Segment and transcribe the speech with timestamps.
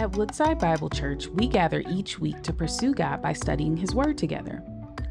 [0.00, 4.16] At Woodside Bible Church, we gather each week to pursue God by studying His Word
[4.16, 4.62] together.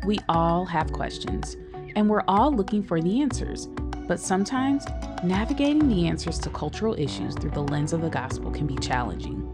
[0.03, 1.57] We all have questions,
[1.95, 3.67] and we're all looking for the answers.
[4.07, 4.87] But sometimes,
[5.23, 9.45] navigating the answers to cultural issues through the lens of the gospel can be challenging.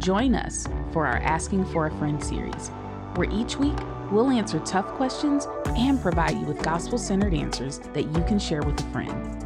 [0.00, 2.70] Join us for our Asking for a Friend series,
[3.14, 3.78] where each week
[4.10, 5.46] we'll answer tough questions
[5.76, 9.43] and provide you with gospel centered answers that you can share with a friend.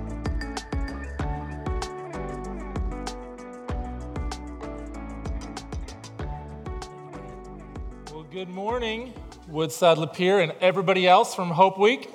[8.79, 9.13] Morning,
[9.49, 12.09] Woodside Lapeer and everybody else from Hope Week.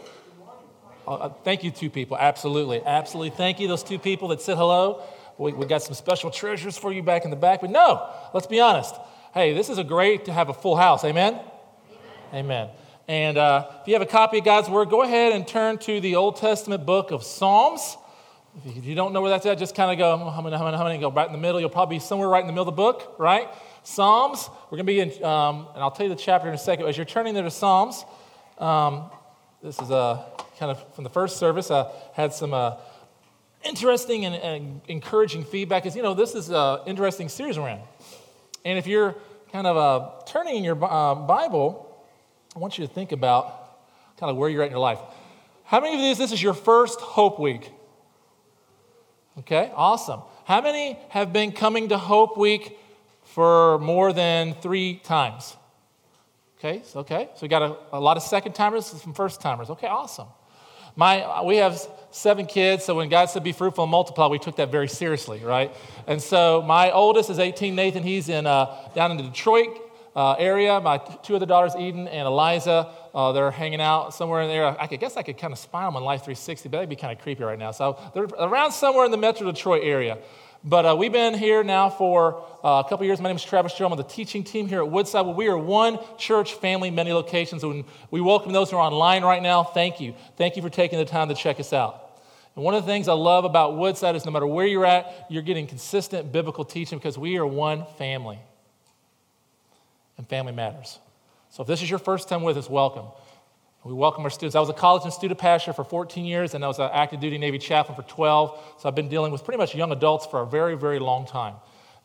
[1.05, 2.15] Uh, thank you, two people.
[2.17, 2.81] Absolutely.
[2.81, 3.31] Absolutely.
[3.31, 5.03] Thank you, those two people that said hello.
[5.37, 7.59] We, we got some special treasures for you back in the back.
[7.59, 8.95] But no, let's be honest.
[9.33, 11.03] Hey, this is a great to have a full house.
[11.03, 11.33] Amen?
[12.33, 12.45] Amen.
[12.45, 12.69] Amen.
[13.09, 15.99] And uh, if you have a copy of God's Word, go ahead and turn to
[15.99, 17.97] the Old Testament book of Psalms.
[18.65, 20.77] If you don't know where that's at, just kind of go, how many, how many,
[20.77, 21.59] how many, go right in the middle.
[21.59, 23.49] You'll probably be somewhere right in the middle of the book, right?
[23.83, 24.49] Psalms.
[24.65, 26.87] We're going to be in, um, and I'll tell you the chapter in a second.
[26.87, 28.05] As you're turning there to Psalms,
[28.57, 29.11] um,
[29.61, 30.25] this is a
[30.57, 31.69] kind of from the first service.
[31.69, 32.77] I had some uh,
[33.63, 35.83] interesting and, and, encouraging feedback.
[35.83, 37.79] Because you know, this is an interesting series we're in,
[38.63, 39.15] and if you're
[39.51, 41.93] kind of uh, turning in your uh, Bible,
[42.55, 43.59] I want you to think about
[44.17, 44.99] kind of where you're at in your life.
[45.65, 46.17] How many of these?
[46.17, 47.69] This is your first Hope Week.
[49.39, 50.21] Okay, awesome.
[50.45, 52.77] How many have been coming to Hope Week
[53.33, 55.57] for more than three times?
[56.59, 57.29] Okay, so, okay.
[57.35, 59.71] So we got a, a lot of second timers, some first timers.
[59.71, 60.27] Okay, awesome.
[60.95, 64.57] My, we have seven kids, so when God said be fruitful and multiply, we took
[64.57, 65.73] that very seriously, right?
[66.05, 68.03] And so my oldest is 18, Nathan.
[68.03, 69.81] He's in, uh, down in the Detroit
[70.15, 70.79] uh, area.
[70.79, 74.79] My two other daughters, Eden and Eliza, uh, they're hanging out somewhere in there.
[74.79, 77.17] I, guess I could kind of spy them on Life 360, but that'd be kind
[77.17, 77.71] of creepy right now.
[77.71, 80.19] So they're around somewhere in the Metro Detroit area.
[80.65, 83.19] But uh, we've been here now for uh, a couple years.
[83.19, 83.85] My name is Travis Joe.
[83.85, 85.25] I'm the teaching team here at Woodside.
[85.25, 87.65] Well, we are one church family, many locations.
[87.65, 89.65] And we welcome those who are online right now.
[89.65, 90.15] Thank you.
[90.37, 92.21] Thank you for taking the time to check us out.
[92.55, 95.25] And one of the things I love about Woodside is no matter where you're at,
[95.29, 98.39] you're getting consistent biblical teaching because we are one family.
[100.17, 100.97] And family matters.
[101.49, 103.07] So if this is your first time with us, welcome.
[103.85, 104.55] We welcome our students.
[104.55, 107.19] I was a college and student pastor for 14 years, and I was an active
[107.19, 108.77] duty Navy chaplain for 12.
[108.79, 111.55] So I've been dealing with pretty much young adults for a very, very long time.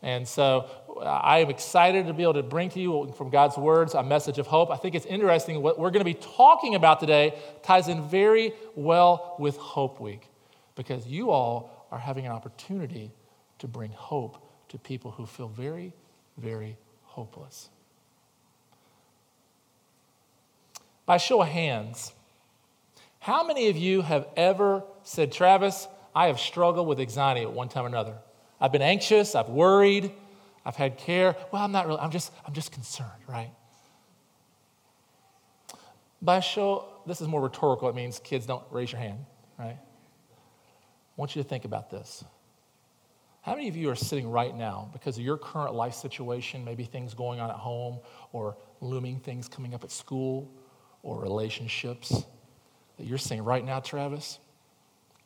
[0.03, 3.31] And so uh, I am excited to be able to bring to you uh, from
[3.31, 4.73] God's words a message of hope.
[4.73, 5.63] I think it's interesting.
[5.63, 10.29] What we're going to be talking about today ties in very well with Hope Week
[10.75, 13.13] because you all are having an opportunity
[13.61, 15.93] to bring hope to people who feel very,
[16.39, 17.71] very hopeless.
[21.09, 22.13] By show of hands,
[23.19, 27.71] how many of you have ever said, Travis, I have struggled with anxiety at one
[27.71, 28.13] time or another?
[28.61, 30.13] I've been anxious, I've worried,
[30.67, 31.35] I've had care.
[31.51, 33.51] Well, I'm not really, I'm just, I'm just concerned, right?
[36.21, 37.89] By show, this is more rhetorical.
[37.89, 39.25] It means kids don't raise your hand,
[39.59, 39.79] right?
[39.79, 42.23] I want you to think about this.
[43.41, 46.85] How many of you are sitting right now because of your current life situation, maybe
[46.85, 48.01] things going on at home
[48.33, 50.53] or looming things coming up at school
[51.03, 52.25] or relationships
[52.97, 54.39] that you're saying right now, Travis,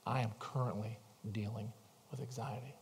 [0.07, 0.99] I am currently
[1.31, 1.73] dealing
[2.11, 2.75] with anxiety.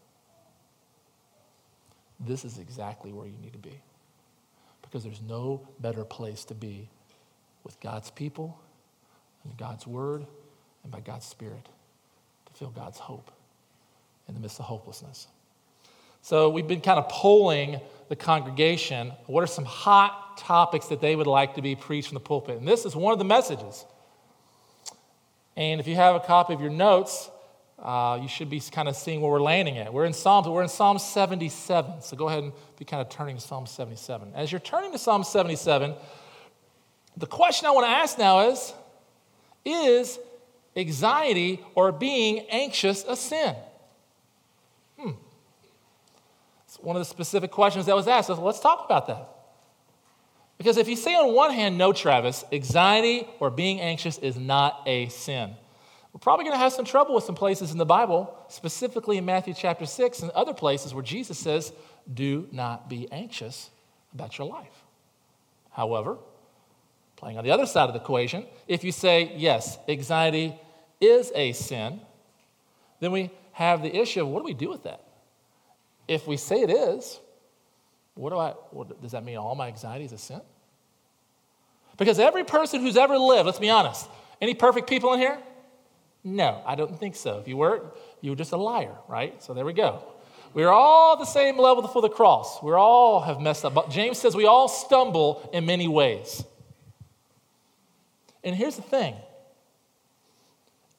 [2.19, 3.81] This is exactly where you need to be.
[4.83, 6.89] Because there's no better place to be
[7.65, 8.61] with God's people
[9.45, 10.27] and God's word
[10.83, 11.69] and by God's spirit
[12.47, 13.31] to feel God's hope
[14.29, 15.29] in the midst of hopelessness.
[16.23, 21.15] So we've been kind of polling the congregation what are some hot topics that they
[21.15, 22.59] would like to be preached from the pulpit.
[22.59, 23.85] And this is one of the messages.
[25.57, 27.31] And if you have a copy of your notes,
[27.79, 29.93] uh, you should be kind of seeing where we're landing at.
[29.93, 32.03] We're in Psalms, we're in Psalm 77.
[32.03, 34.33] So go ahead and be kind of turning to Psalm 77.
[34.35, 35.95] As you're turning to Psalm 77,
[37.17, 38.73] the question I want to ask now is
[39.65, 40.19] Is
[40.77, 43.55] anxiety or being anxious a sin?
[46.77, 48.29] One of the specific questions that was asked.
[48.29, 49.29] So let's talk about that.
[50.59, 54.83] Because if you say on one hand, no, Travis, anxiety or being anxious is not
[54.85, 55.55] a sin,
[56.13, 59.25] we're probably going to have some trouble with some places in the Bible, specifically in
[59.25, 61.73] Matthew chapter 6 and other places where Jesus says,
[62.13, 63.71] do not be anxious
[64.13, 64.85] about your life.
[65.71, 66.19] However,
[67.17, 70.59] playing on the other side of the equation, if you say, yes, anxiety
[71.01, 72.01] is a sin,
[72.99, 75.05] then we have the issue of what do we do with that?
[76.11, 77.21] If we say it is,
[78.15, 80.41] what do I, what, does that mean all my anxiety is a sin?
[81.97, 84.09] Because every person who's ever lived, let's be honest,
[84.41, 85.39] any perfect people in here?
[86.25, 87.39] No, I don't think so.
[87.39, 87.93] If you were,
[88.23, 89.41] you were just a liar, right?
[89.41, 90.03] So there we go.
[90.53, 92.61] We're all the same level for the cross.
[92.61, 93.73] We all have messed up.
[93.73, 96.43] But James says we all stumble in many ways.
[98.43, 99.15] And here's the thing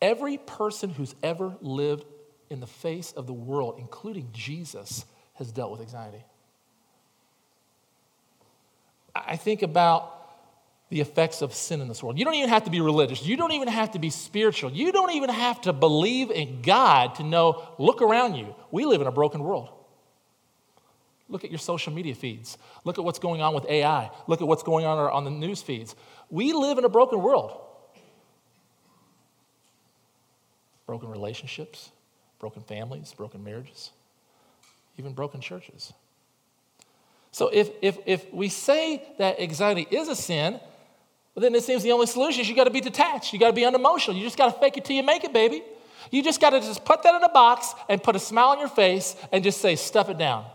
[0.02, 2.06] every person who's ever lived
[2.52, 5.06] in the face of the world, including Jesus,
[5.36, 6.24] has dealt with anxiety.
[9.16, 10.18] I think about
[10.90, 12.20] the effects of sin in this world.
[12.20, 13.26] You don't even have to be religious.
[13.26, 14.72] You don't even have to be spiritual.
[14.72, 18.54] You don't even have to believe in God to know, look around you.
[18.70, 19.70] We live in a broken world.
[21.30, 22.58] Look at your social media feeds.
[22.84, 24.12] Look at what's going on with AI.
[24.28, 25.96] Look at what's going on on the news feeds.
[26.30, 27.58] We live in a broken world.
[30.86, 31.92] Broken relationships,
[32.42, 33.92] broken families, broken marriages,
[34.98, 35.94] even broken churches.
[37.32, 40.60] So if, if, if we say that anxiety is a sin,
[41.34, 43.32] well, then it seems the only solution is you got to be detached.
[43.32, 44.18] You got to be unemotional.
[44.18, 45.64] You just got to fake it till you make it, baby.
[46.10, 48.60] You just got to just put that in a box and put a smile on
[48.60, 50.46] your face and just say, stuff it down.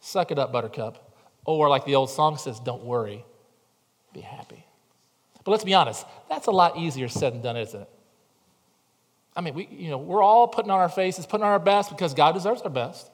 [0.00, 1.12] Suck it up, buttercup.
[1.44, 3.24] Or like the old song says, don't worry,
[4.12, 4.64] be happy.
[5.42, 7.88] But let's be honest, that's a lot easier said than done, isn't it?
[9.34, 11.90] I mean, we, you know, we're all putting on our faces, putting on our best
[11.90, 13.10] because God deserves our best.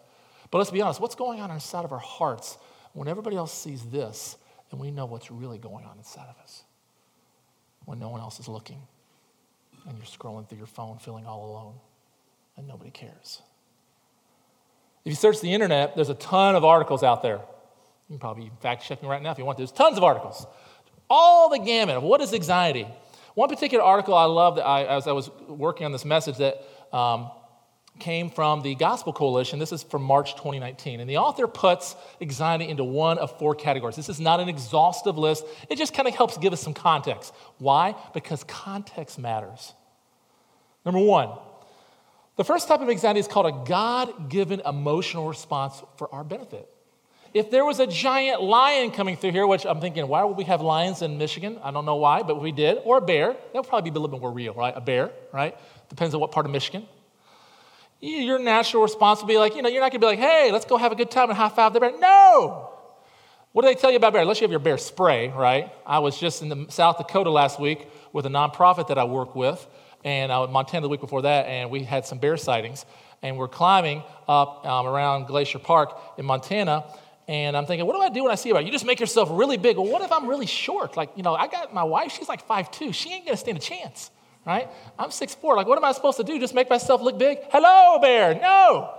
[0.51, 2.59] But let's be honest, what's going on inside of our hearts
[2.93, 4.37] when everybody else sees this
[4.71, 6.65] and we know what's really going on inside of us?
[7.89, 8.83] when no one else is looking
[9.89, 11.75] and you're scrolling through your phone feeling all alone
[12.59, 13.41] and nobody cares.
[15.07, 17.37] If you search the internet, there's a ton of articles out there.
[17.37, 19.57] You can probably fact check me right now if you want.
[19.57, 20.47] There's tons of articles.
[21.09, 22.87] All the gamut of what is anxiety.
[23.39, 26.61] One particular article I love that I, as I was working on this message that
[26.93, 27.31] um,
[28.01, 29.61] came from the Gospel Coalition.
[29.61, 30.99] This is from March 2019.
[30.99, 33.95] And the author puts anxiety into one of four categories.
[33.95, 37.33] This is not an exhaustive list, it just kind of helps give us some context.
[37.59, 37.95] Why?
[38.13, 39.73] Because context matters.
[40.85, 41.31] Number one,
[42.35, 46.69] the first type of anxiety is called a God given emotional response for our benefit.
[47.35, 50.45] If there was a giant lion coming through here, which I'm thinking, why would we
[50.45, 51.59] have lions in Michigan?
[51.63, 54.01] I don't know why, but we did, or a bear, that would probably be a
[54.01, 54.73] little bit more real, right?
[54.77, 55.57] A bear, right?
[55.89, 56.87] Depends on what part of Michigan
[58.01, 60.65] your natural response would be like, you know, you're not gonna be like, hey, let's
[60.65, 61.99] go have a good time and high five the bear.
[61.99, 62.71] No!
[63.53, 64.23] What do they tell you about bear?
[64.23, 65.73] Unless you have your bear spray, right?
[65.87, 69.35] I was just in the South Dakota last week with a nonprofit that I work
[69.35, 69.67] with,
[70.05, 72.85] and I was in Montana the week before that, and we had some bear sightings.
[73.21, 76.85] And we're climbing up um, around Glacier Park in Montana,
[77.29, 78.63] and I'm thinking, what do I do when I see bear?
[78.63, 79.77] You just make yourself really big.
[79.77, 80.97] Well, what if I'm really short?
[80.97, 82.93] Like, you know, I got my wife, she's like 5'2.
[82.95, 84.11] She ain't gonna stand a chance
[84.49, 84.69] right?
[84.99, 85.57] I'm 6'4.
[85.57, 86.41] Like, what am I supposed to do?
[86.41, 87.39] Just make myself look big?
[87.51, 88.35] Hello, bear.
[88.35, 88.95] No.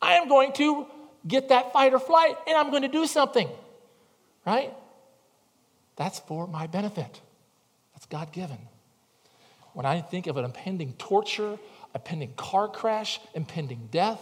[0.00, 0.86] I am going to
[1.26, 3.48] get that fight or flight and I'm going to do something,
[4.46, 4.72] right?
[5.96, 7.20] That's for my benefit.
[7.94, 8.58] That's God given.
[9.72, 11.58] When I think of an impending torture,
[11.94, 14.20] a pending car crash, impending death,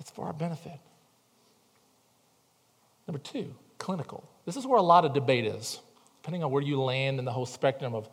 [0.00, 0.80] it's for our benefit.
[3.06, 4.28] Number two, clinical.
[4.44, 5.80] This is where a lot of debate is
[6.26, 8.08] depending on where you land in the whole spectrum of,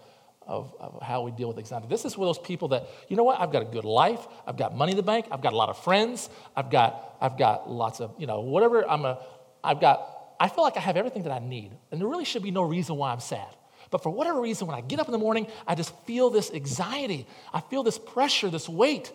[0.46, 1.88] of, of, how we deal with anxiety.
[1.90, 4.56] This is for those people that, you know what, I've got a good life, I've
[4.56, 7.72] got money in the bank, I've got a lot of friends, I've got, I've got
[7.72, 9.18] lots of, you know, whatever I'm a,
[9.64, 11.72] I've got, I feel like I have everything that I need.
[11.90, 13.48] And there really should be no reason why I'm sad.
[13.90, 16.52] But for whatever reason, when I get up in the morning, I just feel this
[16.52, 17.26] anxiety.
[17.52, 19.12] I feel this pressure, this weight.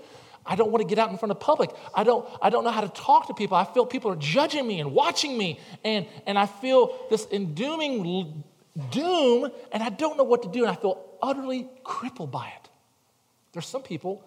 [0.48, 1.70] I don't want to get out in front of the public.
[1.94, 3.56] I don't, I don't know how to talk to people.
[3.56, 5.60] I feel people are judging me and watching me.
[5.84, 8.42] And, and I feel this endooming
[8.90, 12.68] doom, and I don't know what to do, and I feel utterly crippled by it.
[13.52, 14.24] There's some people,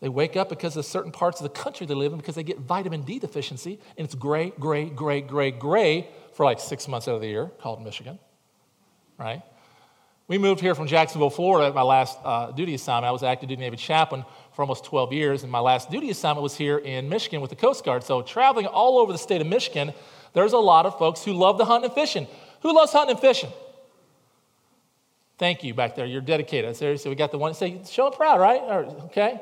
[0.00, 2.42] they wake up because of certain parts of the country they live in because they
[2.42, 7.08] get vitamin D deficiency, and it's gray, gray, gray, gray, gray for like six months
[7.08, 8.18] out of the year, called Michigan,
[9.18, 9.42] right?
[10.28, 13.06] We moved here from Jacksonville, Florida at my last uh, duty assignment.
[13.06, 14.24] I was active duty Navy chaplain
[14.58, 17.54] for almost 12 years, and my last duty assignment was here in Michigan with the
[17.54, 18.02] Coast Guard.
[18.02, 19.92] So, traveling all over the state of Michigan,
[20.32, 22.26] there's a lot of folks who love to hunt and fishing.
[22.62, 23.50] Who loves hunting and fishing?
[25.38, 26.06] Thank you back there.
[26.06, 26.74] You're dedicated.
[26.74, 27.54] Seriously, we got the one.
[27.54, 28.60] Say, show them proud, right?
[28.60, 29.40] Or, okay.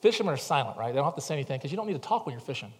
[0.00, 0.88] Fishermen are silent, right?
[0.88, 2.72] They don't have to say anything because you don't need to talk when you're fishing.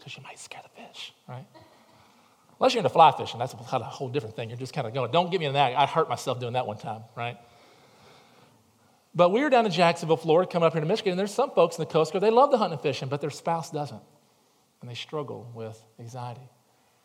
[0.00, 1.46] Because you might scare the fish, right?
[2.58, 4.48] Unless you're into fly fishing, that's a whole different thing.
[4.48, 5.78] You're just kind of going, don't get me in that.
[5.78, 7.38] I hurt myself doing that one time, right?
[9.14, 11.50] But we were down in Jacksonville, Florida, coming up here to Michigan, and there's some
[11.50, 14.02] folks in the Coast Guard, they love the hunting and fishing, but their spouse doesn't.
[14.80, 16.48] And they struggle with anxiety,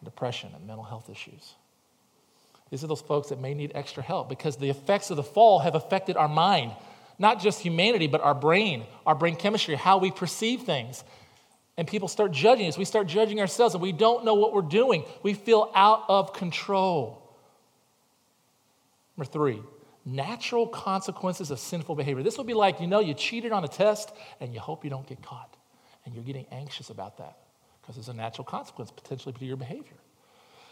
[0.04, 1.56] depression, and mental health issues.
[2.70, 5.60] These are those folks that may need extra help because the effects of the fall
[5.60, 6.72] have affected our mind,
[7.20, 11.04] not just humanity, but our brain, our brain chemistry, how we perceive things.
[11.78, 12.78] And people start judging us.
[12.78, 15.06] We start judging ourselves, and we don't know what we're doing.
[15.24, 17.36] We feel out of control.
[19.18, 19.62] Number three,
[20.06, 22.24] natural consequences of sinful behavior.
[22.24, 24.90] This would be like, you know, you cheated on a test and you hope you
[24.90, 25.56] don't get caught.
[26.06, 27.38] And you're getting anxious about that
[27.82, 29.98] because there's a natural consequence potentially to your behavior.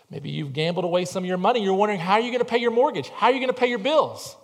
[0.10, 1.64] Maybe you've gambled away some of your money.
[1.64, 3.08] You're wondering how are you going to pay your mortgage?
[3.10, 4.36] How are you going to pay your bills?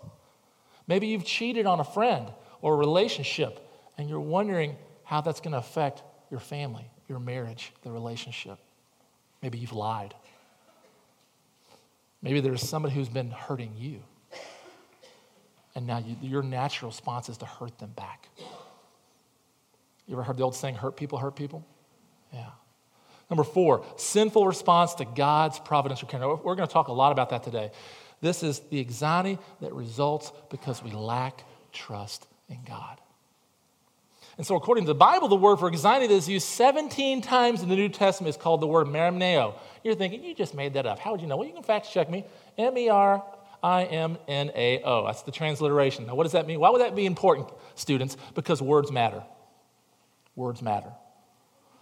[0.88, 2.28] Maybe you've cheated on a friend
[2.62, 3.60] or a relationship
[3.98, 8.58] and you're wondering how that's going to affect your family, your marriage, the relationship.
[9.42, 10.14] Maybe you've lied.
[12.22, 14.02] Maybe there's somebody who's been hurting you.
[15.78, 18.30] And now you, your natural response is to hurt them back.
[20.08, 21.64] You ever heard the old saying, hurt people, hurt people?
[22.34, 22.50] Yeah.
[23.30, 26.28] Number four, sinful response to God's providential care.
[26.28, 27.70] We're going to talk a lot about that today.
[28.22, 33.00] This is the anxiety that results because we lack trust in God.
[34.40, 37.62] And so, according to the Bible, the word for anxiety that is used 17 times
[37.62, 39.54] in the New Testament is called the word merimneo.
[39.84, 40.98] You're thinking, you just made that up.
[40.98, 41.38] How would you know?
[41.38, 42.26] Well, you can fact check me.
[42.58, 43.24] M E R
[43.64, 45.06] I M N A O.
[45.06, 46.08] That's the transliteration.
[46.08, 46.60] Now, what does that mean?
[46.60, 48.18] Why would that be important, students?
[48.36, 49.24] Because words matter.
[50.36, 50.92] Words matter.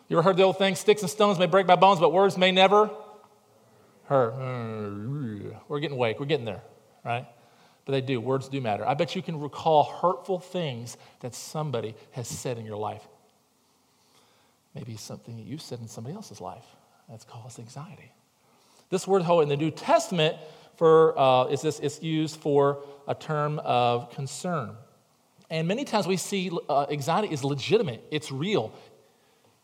[0.07, 2.37] You ever heard the old thing, sticks and stones may break my bones, but words
[2.37, 2.89] may never
[4.05, 4.35] hurt?
[4.35, 6.19] Mm, we're getting awake.
[6.19, 6.61] We're getting there,
[7.03, 7.25] right?
[7.85, 8.21] But they do.
[8.21, 8.87] Words do matter.
[8.87, 13.03] I bet you can recall hurtful things that somebody has said in your life.
[14.73, 16.65] Maybe something that you said in somebody else's life.
[17.09, 18.11] That's caused anxiety.
[18.89, 20.37] This word "ho" in the New Testament
[20.77, 24.75] for uh, is this it's used for a term of concern.
[25.49, 28.73] And many times we see uh, anxiety is legitimate, it's real,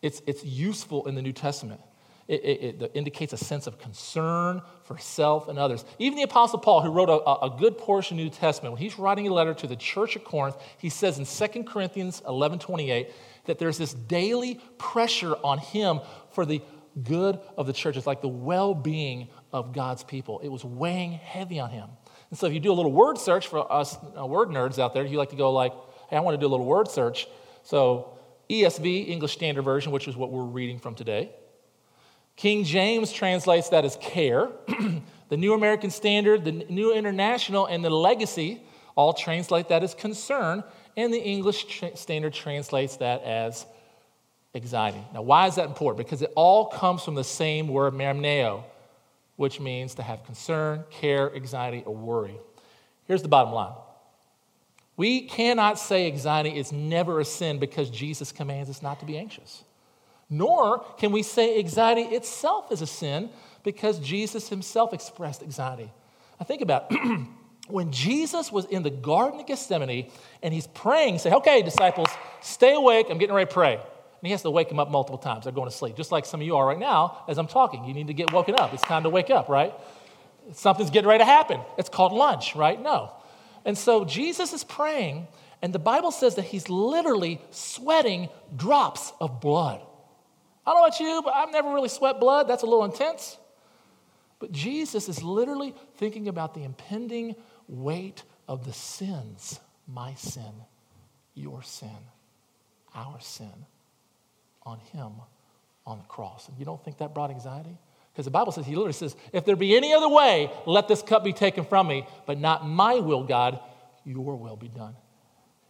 [0.00, 1.80] it's, it's useful in the New Testament.
[2.28, 5.84] It, it, it, indicates a sense of concern for self and others.
[5.98, 8.80] Even the Apostle Paul, who wrote a, a good portion of the New Testament, when
[8.80, 12.60] he's writing a letter to the church at Corinth, he says in 2 Corinthians 11
[12.60, 13.10] 28
[13.46, 16.00] that there's this daily pressure on him
[16.30, 16.62] for the
[17.02, 17.96] good of the church.
[17.96, 20.40] It's like the well being of God's people.
[20.40, 21.88] It was weighing heavy on him.
[22.30, 24.94] And so if you do a little word search for us uh, word nerds out
[24.94, 25.72] there, you like to go like,
[26.08, 27.26] hey, I want to do a little word search.
[27.62, 28.18] So
[28.48, 31.30] ESV, English Standard Version, which is what we're reading from today.
[32.36, 34.48] King James translates that as care.
[35.28, 38.62] the New American Standard, the New International, and the Legacy
[38.94, 40.64] all translate that as concern.
[40.96, 43.66] And the English tra- Standard translates that as
[44.54, 45.02] anxiety.
[45.14, 46.06] Now, why is that important?
[46.06, 48.64] Because it all comes from the same word, merimneo,
[49.42, 52.38] which means to have concern, care, anxiety, or worry.
[53.06, 53.74] Here's the bottom line
[54.96, 59.18] we cannot say anxiety is never a sin because Jesus commands us not to be
[59.18, 59.64] anxious.
[60.30, 63.30] Nor can we say anxiety itself is a sin
[63.64, 65.90] because Jesus himself expressed anxiety.
[66.38, 66.92] I think about
[67.68, 70.08] when Jesus was in the Garden of Gethsemane
[70.40, 72.08] and he's praying, say, okay, disciples,
[72.40, 73.08] stay awake.
[73.10, 73.80] I'm getting ready to pray.
[74.22, 75.44] And he has to wake them up multiple times.
[75.44, 77.84] They're going to sleep, just like some of you are right now as I'm talking.
[77.84, 78.72] You need to get woken up.
[78.72, 79.74] It's time to wake up, right?
[80.52, 81.60] Something's getting ready to happen.
[81.76, 82.80] It's called lunch, right?
[82.80, 83.12] No.
[83.64, 85.26] And so Jesus is praying,
[85.60, 89.80] and the Bible says that he's literally sweating drops of blood.
[90.64, 92.46] I don't know about you, but I've never really sweat blood.
[92.46, 93.36] That's a little intense.
[94.38, 97.34] But Jesus is literally thinking about the impending
[97.66, 100.52] weight of the sins my sin,
[101.34, 101.90] your sin,
[102.94, 103.66] our sin
[104.64, 105.12] on him
[105.86, 106.48] on the cross.
[106.48, 107.76] And you don't think that brought anxiety?
[108.12, 111.02] Because the Bible says, He literally says, If there be any other way, let this
[111.02, 113.58] cup be taken from me, but not my will, God,
[114.04, 114.94] your will be done.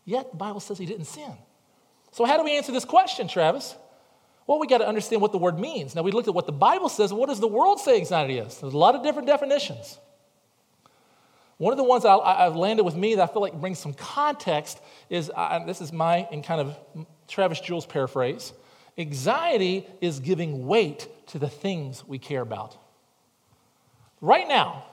[0.05, 1.33] Yet the Bible says He didn't sin.
[2.11, 3.75] So, how do we answer this question, Travis?
[4.47, 5.95] Well, we got to understand what the word means.
[5.95, 7.13] Now, we looked at what the Bible says.
[7.13, 8.59] What does the world say anxiety is?
[8.59, 9.99] There's a lot of different definitions.
[11.59, 13.95] One of the ones I, have landed with me that I feel like brings some
[13.95, 15.31] context is
[15.65, 16.77] this is my, in kind of
[17.29, 18.53] Travis Jules paraphrase
[18.99, 22.77] anxiety is giving weight to the things we care about.
[24.21, 24.85] Right now,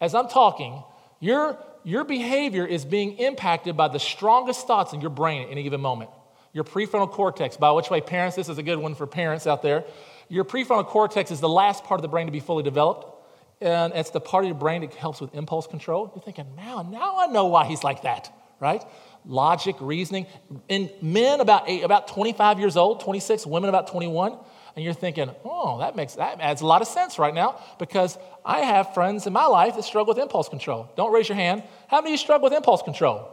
[0.00, 0.82] as I'm talking,
[1.20, 5.62] your, your behavior is being impacted by the strongest thoughts in your brain at any
[5.62, 6.10] given moment
[6.56, 7.58] your prefrontal cortex.
[7.58, 9.84] By which way, parents, this is a good one for parents out there.
[10.30, 13.12] Your prefrontal cortex is the last part of the brain to be fully developed.
[13.60, 16.10] And it's the part of your brain that helps with impulse control.
[16.14, 18.82] You're thinking, now, now I know why he's like that, right?
[19.26, 20.26] Logic, reasoning.
[20.68, 24.38] In men about eight, about 25 years old, 26, women about 21,
[24.76, 28.18] and you're thinking, oh, that makes that adds a lot of sense right now because
[28.44, 30.90] I have friends in my life that struggle with impulse control.
[30.96, 31.62] Don't raise your hand.
[31.88, 33.28] How many of you struggle with impulse control?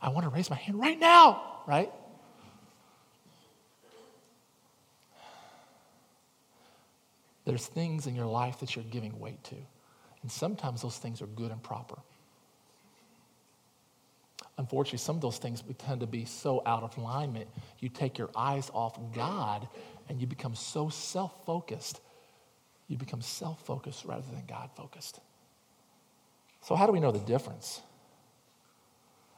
[0.00, 1.92] I want to raise my hand right now, right?
[7.44, 9.56] There's things in your life that you're giving weight to.
[10.22, 11.98] And sometimes those things are good and proper.
[14.58, 17.48] Unfortunately, some of those things tend to be so out of alignment,
[17.78, 19.68] you take your eyes off God
[20.08, 22.00] and you become so self focused.
[22.88, 25.20] You become self focused rather than God focused.
[26.62, 27.80] So, how do we know the difference?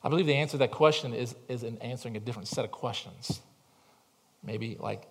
[0.03, 2.71] I believe the answer to that question is, is in answering a different set of
[2.71, 3.43] questions.
[4.43, 5.03] Maybe like,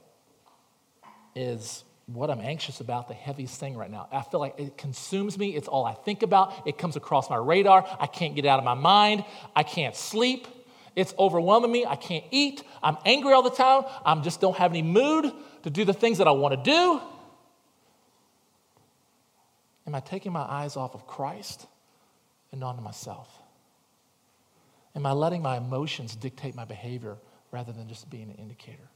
[1.35, 4.07] is what I'm anxious about the heaviest thing right now?
[4.11, 5.55] I feel like it consumes me.
[5.55, 6.67] It's all I think about.
[6.67, 7.85] It comes across my radar.
[7.99, 9.23] I can't get out of my mind.
[9.55, 10.47] I can't sleep.
[10.95, 11.85] It's overwhelming me.
[11.85, 12.63] I can't eat.
[12.81, 13.83] I'm angry all the time.
[14.03, 15.31] I just don't have any mood
[15.63, 17.01] to do the things that I want to do.
[19.85, 21.67] Am I taking my eyes off of Christ
[22.51, 23.27] and onto myself?
[24.95, 27.17] Am I letting my emotions dictate my behavior
[27.51, 28.89] rather than just being an indicator?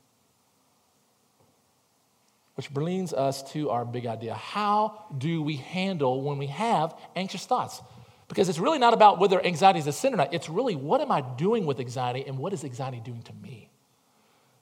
[2.55, 4.35] Which brings us to our big idea.
[4.35, 7.81] How do we handle when we have anxious thoughts?
[8.27, 10.33] Because it's really not about whether anxiety is a sin or not.
[10.33, 13.69] It's really what am I doing with anxiety and what is anxiety doing to me?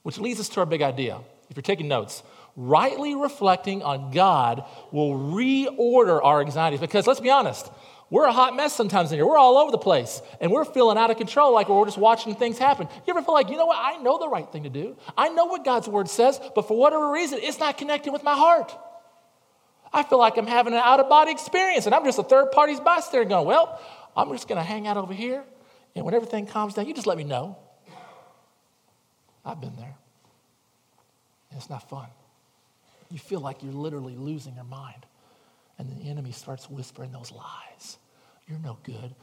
[0.02, 1.20] Which leads us to our big idea.
[1.48, 2.22] If you're taking notes,
[2.56, 6.80] rightly reflecting on God will reorder our anxieties.
[6.80, 7.70] Because let's be honest,
[8.12, 9.26] we're a hot mess sometimes in here.
[9.26, 12.34] We're all over the place and we're feeling out of control like we're just watching
[12.34, 12.86] things happen.
[13.06, 13.78] You ever feel like, you know what?
[13.80, 14.98] I know the right thing to do.
[15.16, 18.34] I know what God's word says, but for whatever reason, it's not connecting with my
[18.34, 18.70] heart.
[19.94, 22.52] I feel like I'm having an out of body experience and I'm just a third
[22.52, 23.80] party's bystander going, well,
[24.14, 25.42] I'm just going to hang out over here
[25.96, 27.56] and when everything calms down, you just let me know.
[29.42, 29.96] I've been there.
[31.48, 32.08] And it's not fun.
[33.10, 35.06] You feel like you're literally losing your mind.
[35.88, 37.98] And the enemy starts whispering those lies.
[38.46, 39.14] You're no good.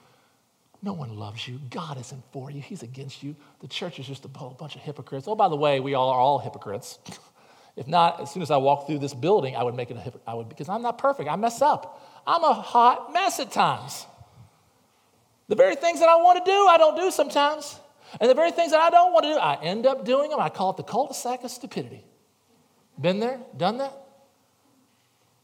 [0.82, 1.60] No one loves you.
[1.70, 2.62] God isn't for you.
[2.62, 3.36] He's against you.
[3.62, 5.28] The church is just a bunch of hypocrites.
[5.28, 7.00] Oh, by the way, we all are all hypocrites.
[7.78, 10.02] if not, as soon as I walk through this building, I would make it a
[10.02, 10.24] hypocrite.
[10.28, 11.30] I would because I'm not perfect.
[11.30, 12.02] I mess up.
[12.28, 14.06] I'm a hot mess at times.
[15.48, 17.80] The very things that I want to do, I don't do sometimes.
[18.20, 20.40] And the very things that I don't want to do, I end up doing them.
[20.40, 22.04] I call it the cul-de-sac of stupidity.
[23.00, 23.40] Been there?
[23.56, 23.94] Done that?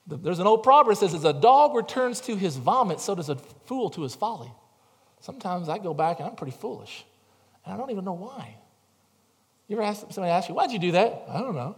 [0.08, 3.30] There's an old proverb that says, as a dog returns to his vomit, so does
[3.30, 3.36] a
[3.66, 4.52] fool to his folly.
[5.20, 7.06] Sometimes I go back and I'm pretty foolish,
[7.66, 8.56] and I don't even know why.
[9.68, 11.26] You ever ask somebody ask you, why'd you do that?
[11.28, 11.76] I don't know.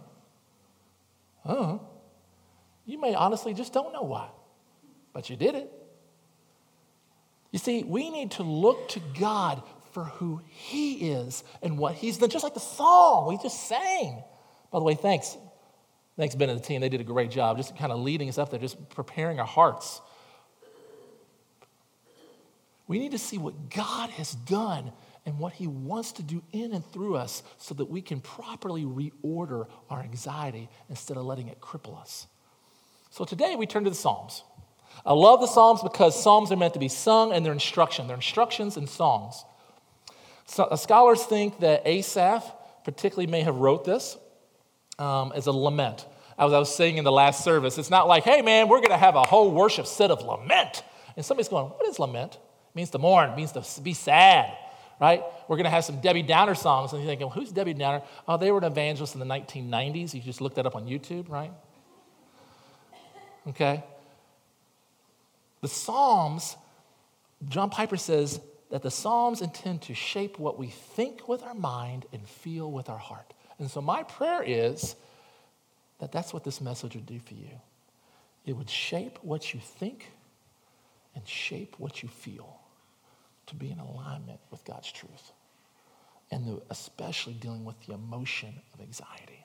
[1.44, 1.88] I don't know.
[2.84, 4.28] You may honestly just don't know why,
[5.14, 5.72] but you did it.
[7.50, 12.18] You see, we need to look to God for who He is and what He's
[12.18, 14.22] done, just like the song we just sang.
[14.70, 15.34] By the way, thanks.
[16.18, 16.80] Thanks, Ben and the team.
[16.80, 19.46] They did a great job just kind of leading us up there, just preparing our
[19.46, 20.00] hearts.
[22.88, 24.90] We need to see what God has done
[25.24, 28.84] and what He wants to do in and through us so that we can properly
[28.84, 32.26] reorder our anxiety instead of letting it cripple us.
[33.10, 34.42] So today we turn to the Psalms.
[35.06, 38.08] I love the Psalms because Psalms are meant to be sung and they're instruction.
[38.08, 39.44] They're instructions and songs.
[40.46, 42.42] So, uh, scholars think that Asaph
[42.82, 44.16] particularly may have wrote this
[44.98, 46.06] um, as a lament.
[46.38, 48.90] As I was saying in the last service, it's not like, hey man, we're going
[48.90, 50.82] to have a whole worship set of lament.
[51.16, 52.34] And somebody's going, what is lament?
[52.34, 54.56] It means to mourn, it means to be sad,
[55.00, 55.22] right?
[55.48, 56.92] We're going to have some Debbie Downer songs.
[56.92, 58.02] And you're thinking, well, who's Debbie Downer?
[58.28, 60.14] Oh, they were an evangelist in the 1990s.
[60.14, 61.52] You just looked that up on YouTube, right?
[63.48, 63.82] Okay.
[65.60, 66.56] The Psalms,
[67.48, 72.06] John Piper says that the Psalms intend to shape what we think with our mind
[72.12, 73.32] and feel with our heart.
[73.58, 74.94] And so my prayer is
[75.98, 77.50] that that's what this message would do for you.
[78.46, 80.10] It would shape what you think
[81.14, 82.60] and shape what you feel
[83.46, 85.32] to be in alignment with God's truth.
[86.30, 89.44] And the, especially dealing with the emotion of anxiety.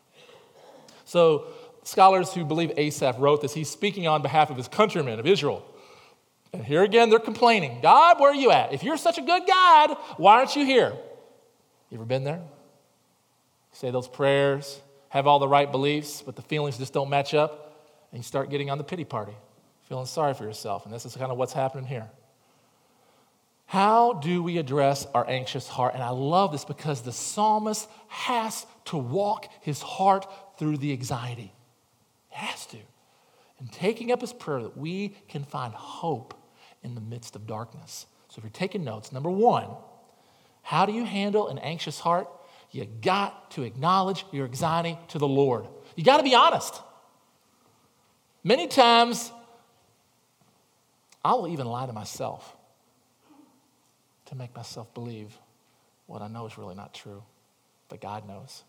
[1.06, 1.46] So,
[1.84, 5.66] scholars who believe Asaph wrote this, he's speaking on behalf of his countrymen of Israel.
[6.52, 8.74] And here again, they're complaining God, where are you at?
[8.74, 10.94] If you're such a good God, why aren't you here?
[11.90, 12.42] You ever been there?
[13.74, 17.82] Say those prayers, have all the right beliefs, but the feelings just don't match up,
[18.12, 19.34] and you start getting on the pity party,
[19.84, 20.86] feeling sorry for yourself.
[20.86, 22.10] And this is kind of what's happening here.
[23.66, 25.96] How do we address our anxious heart?
[25.96, 31.54] And I love this because the psalmist has to walk his heart through the anxiety.
[32.30, 32.78] He has to.
[33.60, 36.34] And taking up his prayer that we can find hope
[36.84, 38.06] in the midst of darkness.
[38.30, 39.70] So if you're taking notes, number one,
[40.62, 42.28] how do you handle an anxious heart?
[42.74, 45.68] You got to acknowledge your anxiety to the Lord.
[45.96, 46.82] You got to be honest.
[48.44, 49.32] Many times,
[51.24, 52.58] I will even lie to myself
[54.26, 55.38] to make myself believe
[56.08, 57.22] what I know is really not true,
[57.90, 58.64] but God knows.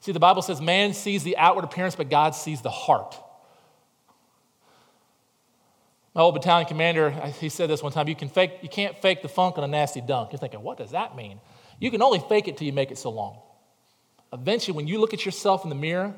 [0.00, 3.14] See, the Bible says man sees the outward appearance, but God sees the heart.
[6.14, 9.20] My old battalion commander, he said this one time you, can fake, you can't fake
[9.20, 10.32] the funk on a nasty dunk.
[10.32, 11.40] You're thinking, what does that mean?
[11.78, 13.38] You can only fake it till you make it so long.
[14.32, 16.14] Eventually, when you look at yourself in the mirror,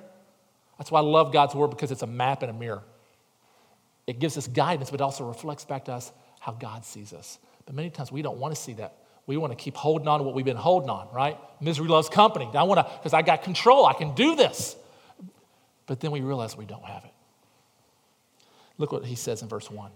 [0.78, 2.82] that's why I love God's word because it's a map and a mirror.
[4.06, 7.38] It gives us guidance, but also reflects back to us how God sees us.
[7.66, 8.96] But many times we don't want to see that.
[9.26, 11.38] we want to keep holding on to what we've been holding on, right?
[11.60, 12.50] Misery loves company.
[12.54, 14.76] I want to, because I got control, I can do this.
[15.86, 17.10] But then we realize we don't have it.
[18.78, 19.90] Look what he says in verse 1.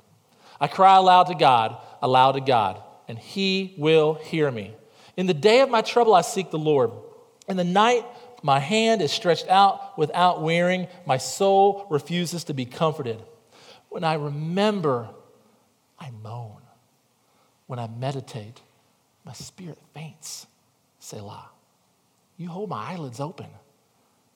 [0.61, 4.75] I cry aloud to God, aloud to God, and he will hear me.
[5.17, 6.93] In the day of my trouble, I seek the Lord.
[7.49, 8.05] In the night,
[8.43, 10.89] my hand is stretched out without wearing.
[11.07, 13.23] My soul refuses to be comforted.
[13.89, 15.09] When I remember,
[15.99, 16.61] I moan.
[17.67, 18.61] When I meditate,
[19.25, 20.47] my spirit faints.
[21.01, 21.51] Selah.
[22.37, 23.47] You hold my eyelids open.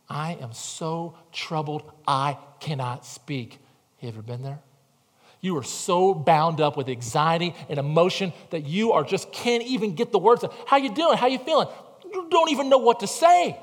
[0.08, 3.52] I am so troubled, I cannot speak.
[3.98, 4.58] Have you ever been there?
[5.40, 9.94] You are so bound up with anxiety and emotion that you are just can't even
[9.94, 10.44] get the words.
[10.44, 10.54] Out.
[10.66, 11.16] How you doing?
[11.16, 11.68] How you feeling?
[12.12, 13.58] You don't even know what to say.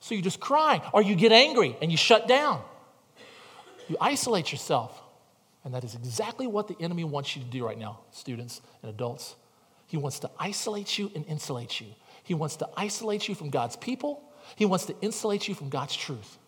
[0.00, 2.62] So you just cry, or you get angry and you shut down.
[3.88, 5.00] You isolate yourself.
[5.64, 8.90] And that is exactly what the enemy wants you to do right now, students and
[8.90, 9.36] adults.
[9.86, 11.88] He wants to isolate you and insulate you.
[12.22, 14.22] He wants to isolate you from God's people.
[14.56, 16.38] He wants to insulate you from God's truth.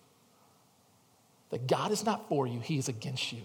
[1.51, 3.43] That God is not for you, He is against you.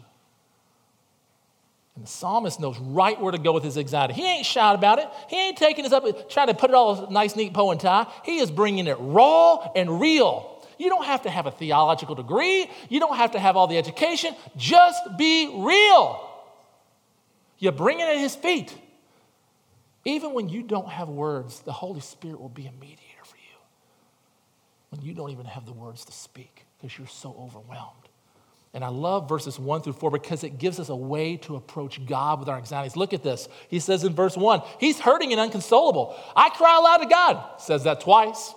[1.98, 4.14] And the psalmist knows right where to go with his anxiety.
[4.14, 5.08] He ain't shout about it.
[5.30, 7.82] He ain't taking this up, and trying to put it all nice, neat bow and
[7.82, 8.06] tie.
[8.24, 10.64] He is bringing it raw and real.
[10.78, 12.70] You don't have to have a theological degree.
[12.88, 14.36] You don't have to have all the education.
[14.56, 16.24] Just be real.
[17.58, 18.78] You bring it at his feet.
[20.06, 23.58] Even when you don't have words, the Holy Spirit will be a mediator for you.
[24.92, 28.07] When you don't even have the words to speak because you're so overwhelmed.
[28.74, 32.06] And I love verses 1 through 4 because it gives us a way to approach
[32.06, 32.96] God with our anxieties.
[32.96, 33.48] Look at this.
[33.70, 36.16] He says in verse 1, He's hurting and unconsolable.
[36.36, 37.62] I cry aloud to God.
[37.62, 38.54] Says that twice.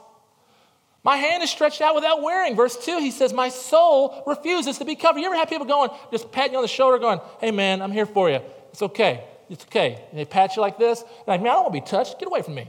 [1.02, 2.54] My hand is stretched out without wearing.
[2.54, 5.20] Verse 2, he says, My soul refuses to be covered.
[5.20, 7.92] You ever have people going, just patting you on the shoulder, going, Hey man, I'm
[7.92, 8.40] here for you.
[8.72, 9.24] It's okay.
[9.48, 10.04] It's okay.
[10.10, 11.02] And they pat you like this.
[11.26, 12.18] like, man, I don't want to be touched.
[12.18, 12.68] Get away from me.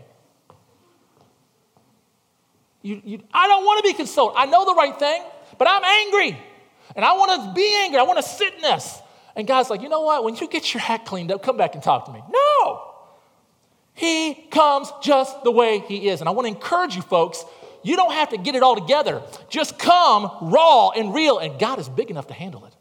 [2.81, 4.33] You, you, I don't want to be consoled.
[4.35, 5.21] I know the right thing,
[5.59, 6.39] but I'm angry.
[6.95, 7.99] And I want to be angry.
[7.99, 8.99] I want to sit in this.
[9.35, 10.23] And God's like, you know what?
[10.23, 12.21] When you get your act cleaned up, come back and talk to me.
[12.29, 12.87] No.
[13.93, 16.21] He comes just the way he is.
[16.21, 17.43] And I want to encourage you folks,
[17.83, 19.21] you don't have to get it all together.
[19.49, 22.73] Just come raw and real, and God is big enough to handle it.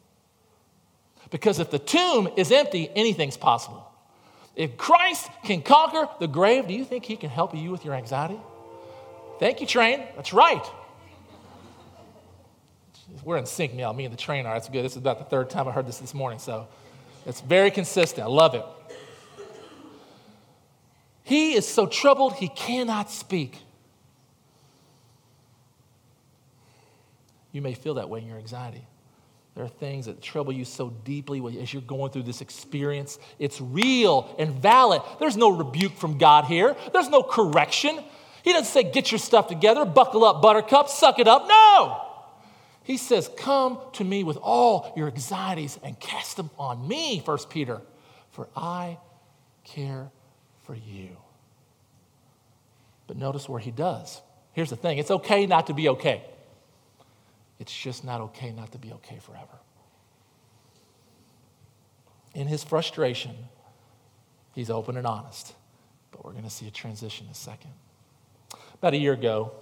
[1.31, 3.87] Because if the tomb is empty, anything's possible.
[4.57, 7.95] If Christ can conquer the grave, do you think he can help you with your
[7.95, 8.39] anxiety?
[9.39, 10.03] Thank you, train.
[10.17, 10.65] That's right.
[13.25, 14.53] We're in sync now, me and the trainer.
[14.53, 14.85] That's good.
[14.85, 16.69] This is about the third time I heard this this morning, so
[17.27, 18.27] it's very consistent.
[18.27, 18.65] I love it.
[21.23, 23.59] He is so troubled he cannot speak.
[27.53, 28.87] You may feel that way in your anxiety.
[29.55, 33.19] There are things that trouble you so deeply as you're going through this experience.
[33.39, 35.03] It's real and valid.
[35.19, 37.99] There's no rebuke from God here, there's no correction.
[38.43, 41.47] He doesn't say, Get your stuff together, buckle up, buttercup, suck it up.
[41.47, 42.10] No!
[42.83, 47.51] He says, Come to me with all your anxieties and cast them on me, First
[47.51, 47.81] Peter,
[48.31, 48.99] for I
[49.65, 50.11] care
[50.65, 51.17] for you.
[53.07, 54.23] But notice where he does.
[54.53, 56.23] Here's the thing it's okay not to be okay,
[57.59, 59.59] it's just not okay not to be okay forever.
[62.35, 63.35] In his frustration,
[64.55, 65.55] he's open and honest.
[66.13, 67.71] But we're going to see a transition in a second.
[68.75, 69.53] About a year ago,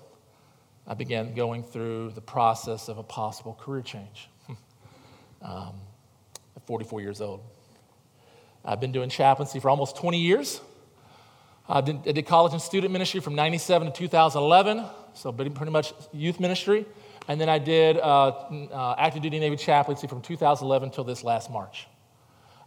[0.90, 4.30] I began going through the process of a possible career change
[5.42, 5.74] um,
[6.56, 7.42] at 44 years old.
[8.64, 10.62] I've been doing chaplaincy for almost 20 years.
[11.68, 15.92] I did, I did college and student ministry from 97 to 2011, so pretty much
[16.10, 16.86] youth ministry.
[17.28, 18.28] And then I did uh,
[18.72, 21.86] uh, active duty Navy chaplaincy from 2011 until this last March.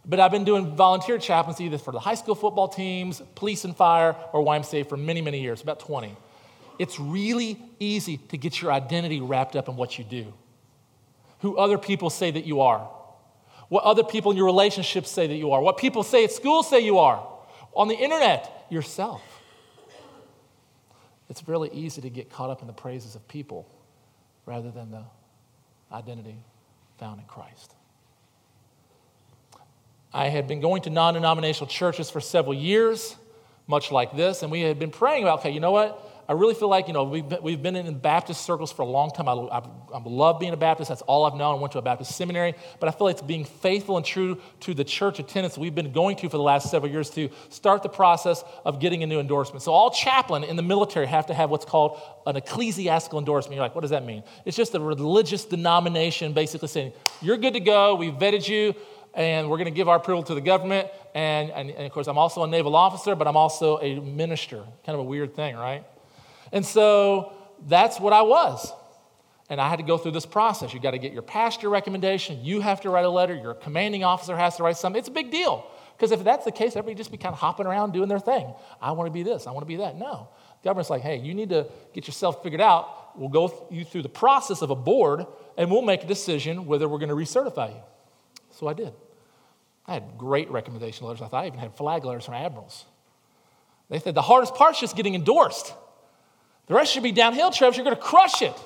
[0.06, 3.76] But I've been doing volunteer chaplaincy either for the high school football teams, police and
[3.76, 6.16] fire, or YMCA for many, many years, about 20
[6.78, 10.32] it's really easy to get your identity wrapped up in what you do,
[11.40, 12.88] who other people say that you are,
[13.68, 16.62] what other people in your relationships say that you are, what people say at school
[16.62, 17.26] say you are,
[17.74, 19.22] on the internet, yourself.
[21.28, 23.66] It's really easy to get caught up in the praises of people
[24.44, 25.04] rather than the
[25.90, 26.36] identity
[26.98, 27.74] found in Christ.
[30.12, 33.16] I had been going to non denominational churches for several years,
[33.66, 36.11] much like this, and we had been praying about, okay, you know what?
[36.28, 38.86] I really feel like, you know, we've been, we've been in Baptist circles for a
[38.86, 39.28] long time.
[39.28, 40.88] I, I, love being a Baptist.
[40.88, 41.58] That's all I've known.
[41.58, 42.54] I went to a Baptist seminary.
[42.78, 45.92] But I feel like it's being faithful and true to the church attendance we've been
[45.92, 49.18] going to for the last several years to start the process of getting a new
[49.18, 49.62] endorsement.
[49.62, 53.56] So all chaplain in the military have to have what's called an ecclesiastical endorsement.
[53.56, 54.22] You're like, what does that mean?
[54.44, 57.96] It's just a religious denomination basically saying, you're good to go.
[57.96, 58.74] We've vetted you.
[59.14, 60.88] and we're going to give our approval to the government.
[61.14, 64.64] And, and, and, of course, I'm also a naval officer, but I'm also a minister.
[64.86, 65.84] Kind of a weird thing, right?
[66.52, 67.32] And so
[67.66, 68.72] that's what I was.
[69.48, 70.72] And I had to go through this process.
[70.72, 72.44] You got to get your pastor recommendation.
[72.44, 73.34] You have to write a letter.
[73.34, 74.98] Your commanding officer has to write something.
[74.98, 75.66] It's a big deal.
[75.96, 78.52] Because if that's the case, everybody just be kind of hopping around doing their thing.
[78.80, 79.46] I want to be this.
[79.46, 79.96] I want to be that.
[79.96, 80.28] No.
[80.62, 83.18] The government's like, hey, you need to get yourself figured out.
[83.18, 85.26] We'll go you through the process of a board,
[85.58, 87.82] and we'll make a decision whether we're going to recertify you.
[88.52, 88.92] So I did.
[89.86, 91.20] I had great recommendation letters.
[91.20, 92.86] I thought I even had flag letters from admirals.
[93.90, 95.74] They said the hardest part's just getting endorsed.
[96.72, 97.76] The rest should be downhill, Travis.
[97.76, 98.58] You're going to crush it.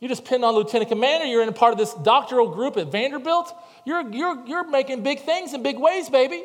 [0.00, 1.26] You just pinned on lieutenant commander.
[1.26, 3.54] You're in a part of this doctoral group at Vanderbilt.
[3.86, 6.42] You're, you're, you're making big things in big ways, baby.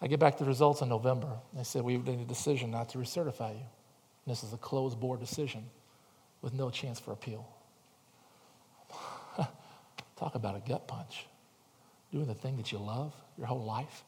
[0.00, 1.28] I get back the results in November.
[1.52, 3.66] They said, We've made a decision not to recertify you.
[4.24, 5.64] And this is a closed board decision
[6.40, 7.46] with no chance for appeal.
[10.16, 11.26] Talk about a gut punch.
[12.10, 14.02] Doing the thing that you love your whole life,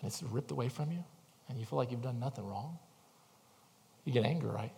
[0.00, 1.04] and it's ripped away from you,
[1.48, 2.78] and you feel like you've done nothing wrong.
[4.04, 4.72] You get anger, right?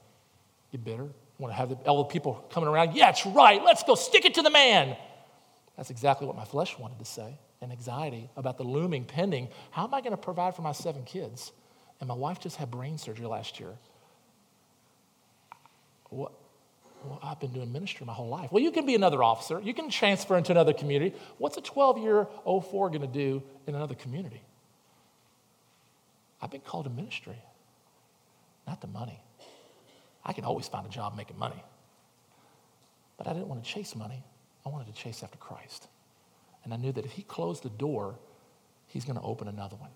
[0.73, 1.09] You bitter?
[1.39, 2.95] Want to have the, the people coming around?
[2.95, 3.63] Yeah, it's right.
[3.63, 4.97] Let's go stick it to the man.
[5.77, 7.39] That's exactly what my flesh wanted to say.
[7.61, 9.49] And anxiety about the looming, pending.
[9.71, 11.53] How am I going to provide for my seven kids?
[12.01, 13.73] And my wife just had brain surgery last year.
[16.11, 16.33] What?
[17.05, 18.51] Well, I've been doing ministry my whole life.
[18.53, 19.61] Well, you can be another officer.
[19.61, 21.15] You can transfer into another community.
[21.39, 24.43] What's a 12 year 04 going to do in another community?
[26.41, 27.39] I've been called to ministry,
[28.67, 29.21] not the money.
[30.25, 31.63] I can always find a job making money.
[33.17, 34.23] But I didn't want to chase money.
[34.65, 35.89] I wanted to chase after Christ.
[36.65, 38.19] And I knew that if he closed the door,
[38.87, 39.91] he's going to open another one.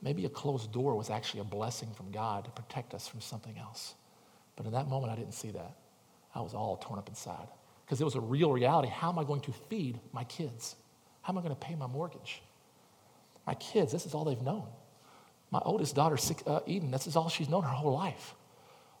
[0.00, 3.58] Maybe a closed door was actually a blessing from God to protect us from something
[3.58, 3.94] else.
[4.56, 5.76] But in that moment, I didn't see that.
[6.34, 7.48] I was all torn up inside
[7.84, 8.88] because it was a real reality.
[8.88, 10.76] How am I going to feed my kids?
[11.22, 12.42] How am I going to pay my mortgage?
[13.46, 14.66] My kids, this is all they've known.
[15.52, 18.34] My oldest daughter, uh, Eden, this is all she's known her whole life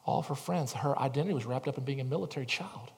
[0.04, 0.72] all of her friends.
[0.72, 2.90] Her identity was wrapped up in being a military child.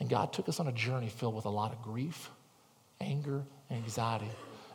[0.00, 2.30] And God took us on a journey filled with a lot of grief,
[3.00, 4.30] anger, and anxiety.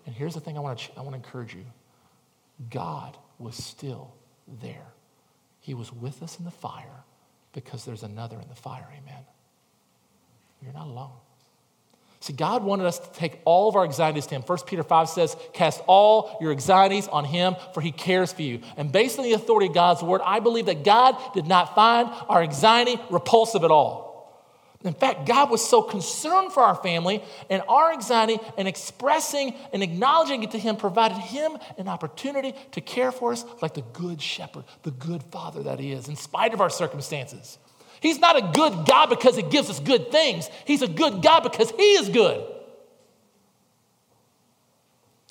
[0.05, 1.65] And here's the thing I want to, I want to encourage you
[2.69, 4.13] God was still
[4.61, 4.87] there.
[5.59, 7.03] He was with us in the fire
[7.51, 8.87] because there's another in the fire.
[8.89, 9.23] Amen.
[10.61, 11.11] You're not alone.
[12.19, 14.41] See, God wanted us to take all of our anxieties to Him.
[14.41, 18.61] 1 Peter 5 says, Cast all your anxieties on Him, for He cares for you.
[18.75, 22.09] And based on the authority of God's word, I believe that God did not find
[22.27, 24.07] our anxiety repulsive at all.
[24.83, 29.83] In fact, God was so concerned for our family and our anxiety and expressing and
[29.83, 34.21] acknowledging it to Him provided Him an opportunity to care for us like the good
[34.21, 37.57] shepherd, the good father that He is, in spite of our circumstances.
[37.99, 40.49] He's not a good God because He gives us good things.
[40.65, 42.45] He's a good God because He is good.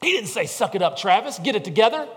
[0.02, 2.08] He didn't say, Suck it up, Travis, get it together.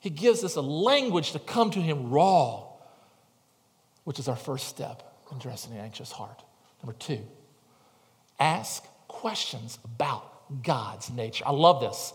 [0.00, 2.64] He gives us a language to come to Him raw,
[4.04, 5.02] which is our first step
[5.32, 6.42] in dressing an anxious heart.
[6.82, 7.20] Number two,
[8.38, 11.44] ask questions about God's nature.
[11.46, 12.12] I love this.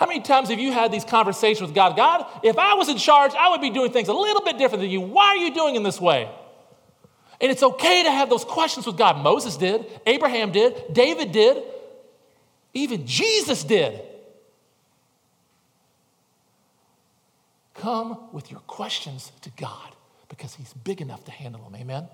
[0.00, 1.94] How many times have you had these conversations with God?
[1.94, 4.80] God, if I was in charge, I would be doing things a little bit different
[4.80, 5.02] than you.
[5.02, 6.26] Why are you doing in this way?
[7.38, 9.18] And it's okay to have those questions with God.
[9.18, 11.62] Moses did, Abraham did, David did,
[12.72, 14.00] even Jesus did.
[17.74, 19.94] Come with your questions to God
[20.30, 21.76] because He's big enough to handle them.
[21.78, 22.08] Amen?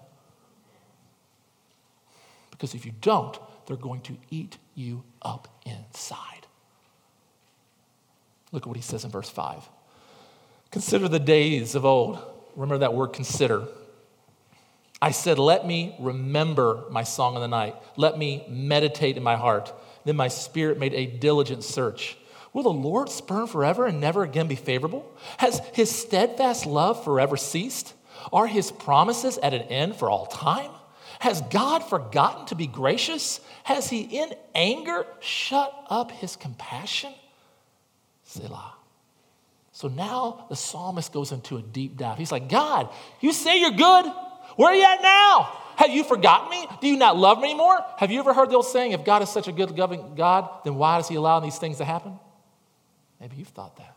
[2.51, 6.46] Because if you don't, they're going to eat you up inside.
[8.57, 9.69] Look at what he says in verse 5.
[10.71, 12.19] Consider the days of old.
[12.55, 13.69] Remember that word consider.
[15.03, 17.75] I said, Let me remember my song of the night.
[17.97, 19.75] Let me meditate in my heart.
[20.07, 22.17] Then my spirit made a diligent search.
[22.55, 25.07] Will the Lord spurn forever and never again be favorable?
[25.37, 27.93] Has his steadfast love forever ceased?
[28.33, 30.71] Are his promises at an end for all time?
[31.19, 33.39] Has God forgotten to be gracious?
[33.65, 37.13] Has he in anger shut up his compassion?
[38.27, 38.75] Selah.
[39.73, 42.19] So now the psalmist goes into a deep dive.
[42.19, 42.89] He's like, God,
[43.21, 44.07] you say you're good.
[44.57, 45.53] Where are you at now?
[45.77, 46.67] Have you forgotten me?
[46.81, 47.79] Do you not love me anymore?
[47.99, 50.49] Have you ever heard the old saying, if God is such a good loving God,
[50.65, 52.19] then why does he allow these things to happen?
[53.21, 53.97] Maybe you've thought that.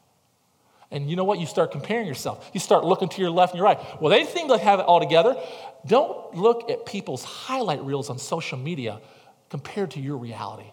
[0.91, 1.39] And you know what?
[1.39, 2.49] You start comparing yourself.
[2.53, 3.79] You start looking to your left and your right.
[4.01, 5.35] Well, they seem to have it all together.
[5.85, 8.99] Don't look at people's highlight reels on social media
[9.49, 10.71] compared to your reality.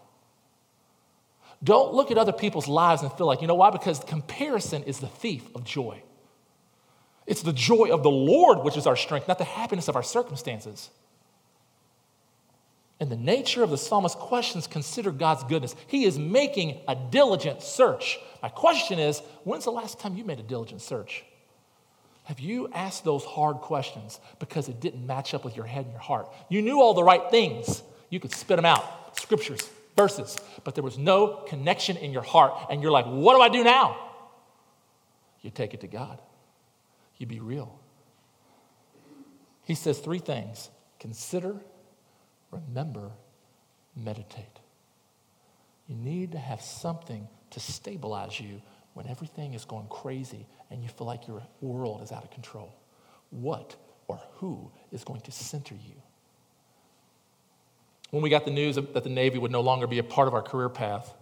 [1.62, 3.70] Don't look at other people's lives and feel like, you know why?
[3.70, 6.02] Because comparison is the thief of joy.
[7.26, 10.02] It's the joy of the Lord which is our strength, not the happiness of our
[10.02, 10.90] circumstances.
[12.98, 15.74] And the nature of the psalmist's questions consider God's goodness.
[15.86, 18.18] He is making a diligent search.
[18.42, 21.24] My question is when's the last time you made a diligent search?
[22.24, 25.92] Have you asked those hard questions because it didn't match up with your head and
[25.92, 26.32] your heart?
[26.48, 30.84] You knew all the right things, you could spit them out, scriptures, verses, but there
[30.84, 32.52] was no connection in your heart.
[32.70, 33.96] And you're like, what do I do now?
[35.40, 36.20] You take it to God,
[37.16, 37.78] you be real.
[39.64, 41.56] He says three things consider,
[42.50, 43.10] remember,
[43.96, 44.60] meditate.
[45.88, 48.60] You need to have something to stabilize you
[48.94, 52.74] when everything is going crazy and you feel like your world is out of control.
[53.30, 53.76] What
[54.08, 55.94] or who is going to center you?
[58.10, 60.34] When we got the news that the Navy would no longer be a part of
[60.34, 61.12] our career path,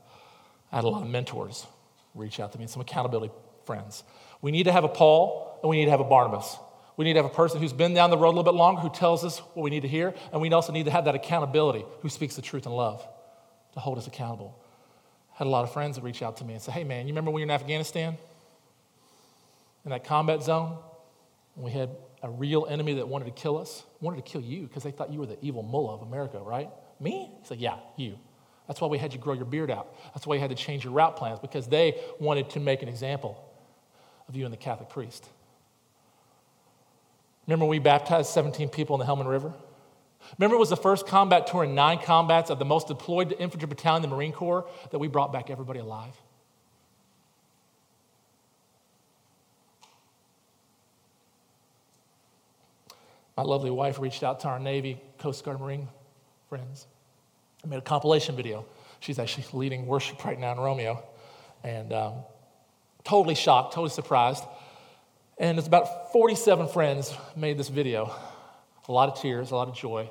[0.70, 1.66] I had a lot of mentors
[2.14, 3.32] reach out to me, some accountability
[3.64, 4.04] friends.
[4.42, 6.56] We need to have a Paul and we need to have a Barnabas.
[6.96, 8.80] We need to have a person who's been down the road a little bit longer
[8.80, 11.14] who tells us what we need to hear, and we also need to have that
[11.14, 13.06] accountability who speaks the truth and love
[13.72, 14.56] to hold us accountable.
[15.32, 17.08] I had a lot of friends that reach out to me and say, Hey, man,
[17.08, 18.16] you remember when you were in Afghanistan?
[19.84, 20.78] In that combat zone?
[21.56, 21.90] We had
[22.24, 25.12] a real enemy that wanted to kill us, wanted to kill you because they thought
[25.12, 26.70] you were the evil mullah of America, right?
[26.98, 27.30] Me?
[27.38, 28.18] He said, Yeah, you.
[28.66, 29.94] That's why we had you grow your beard out.
[30.14, 32.88] That's why you had to change your route plans because they wanted to make an
[32.88, 33.44] example
[34.26, 35.28] of you and the Catholic priest.
[37.46, 39.52] Remember we baptized 17 people in the Helmand River?
[40.38, 43.68] Remember it was the first combat tour in nine combats of the most deployed infantry
[43.68, 46.16] battalion in the Marine Corps that we brought back everybody alive?
[53.36, 55.88] My lovely wife reached out to our Navy, Coast Guard, Marine
[56.48, 56.86] friends.
[57.64, 58.64] I made a compilation video.
[59.00, 61.02] She's actually leading worship right now in Romeo.
[61.64, 62.14] And um,
[63.02, 64.44] totally shocked, totally surprised.
[65.38, 68.14] And it's about 47 friends made this video.
[68.86, 70.08] A lot of tears, a lot of joy.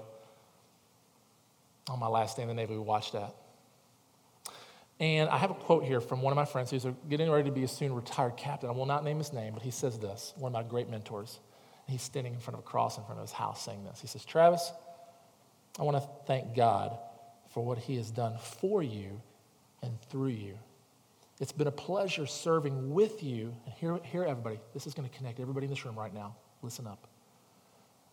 [1.90, 3.36] On my last day in the Navy, we watched that.
[5.00, 7.52] And I have a quote here from one of my friends who's getting ready to
[7.52, 8.70] be a soon retired captain.
[8.70, 11.40] I will not name his name, but he says this, one of my great mentors.
[11.88, 14.00] He's standing in front of a cross in front of his house saying this.
[14.00, 14.72] He says, Travis,
[15.80, 16.98] I want to thank God
[17.54, 19.22] for what he has done for you
[19.82, 20.58] and through you.
[21.40, 23.54] It's been a pleasure serving with you.
[23.66, 26.36] And here, here everybody, this is going to connect everybody in this room right now.
[26.62, 27.08] Listen up.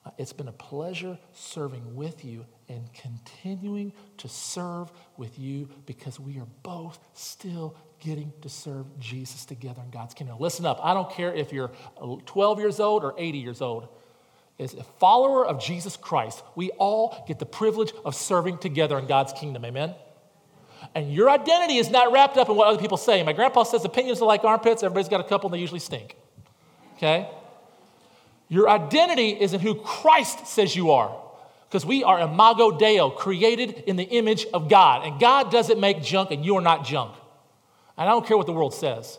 [0.05, 6.19] Uh, it's been a pleasure serving with you and continuing to serve with you because
[6.19, 10.39] we are both still getting to serve Jesus together in God's kingdom.
[10.41, 10.81] Listen up.
[10.83, 11.71] I don't care if you're
[12.27, 13.89] 12 years old or 80 years old.
[14.59, 19.07] As a follower of Jesus Christ, we all get the privilege of serving together in
[19.07, 19.65] God's kingdom.
[19.65, 19.95] Amen?
[20.95, 23.23] And your identity is not wrapped up in what other people say.
[23.23, 24.83] My grandpa says opinions are like armpits.
[24.83, 26.17] Everybody's got a couple and they usually stink.
[26.97, 27.29] Okay?
[28.49, 31.17] Your identity is in who Christ says you are.
[31.69, 35.07] Because we are imago Deo, created in the image of God.
[35.07, 37.15] And God doesn't make junk, and you are not junk.
[38.01, 39.19] And I don't care what the world says,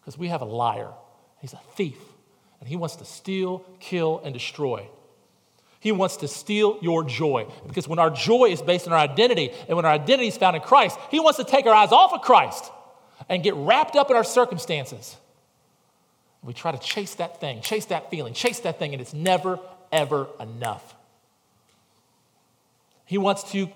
[0.00, 0.90] because we have a liar.
[1.40, 1.96] He's a thief,
[2.58, 4.88] and he wants to steal, kill, and destroy.
[5.78, 7.46] He wants to steal your joy.
[7.64, 10.56] Because when our joy is based on our identity, and when our identity is found
[10.56, 12.72] in Christ, he wants to take our eyes off of Christ
[13.28, 15.16] and get wrapped up in our circumstances.
[16.42, 19.60] We try to chase that thing, chase that feeling, chase that thing, and it's never,
[19.92, 20.96] ever enough.
[23.04, 23.68] He wants to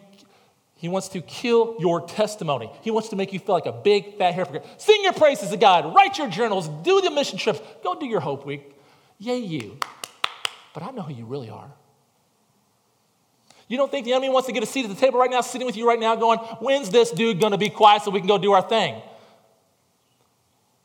[0.81, 2.71] he wants to kill your testimony.
[2.81, 4.65] He wants to make you feel like a big fat hypocrite.
[4.79, 8.21] Sing your praises to God, write your journals, do the mission trips, go do your
[8.21, 8.75] Hope Week.
[9.19, 9.79] Yay, you.
[10.73, 11.71] But I know who you really are.
[13.69, 15.43] You don't think the enemy wants to get a seat at the table right now,
[15.43, 18.21] sitting with you right now, going, When's this dude going to be quiet so we
[18.21, 19.03] can go do our thing?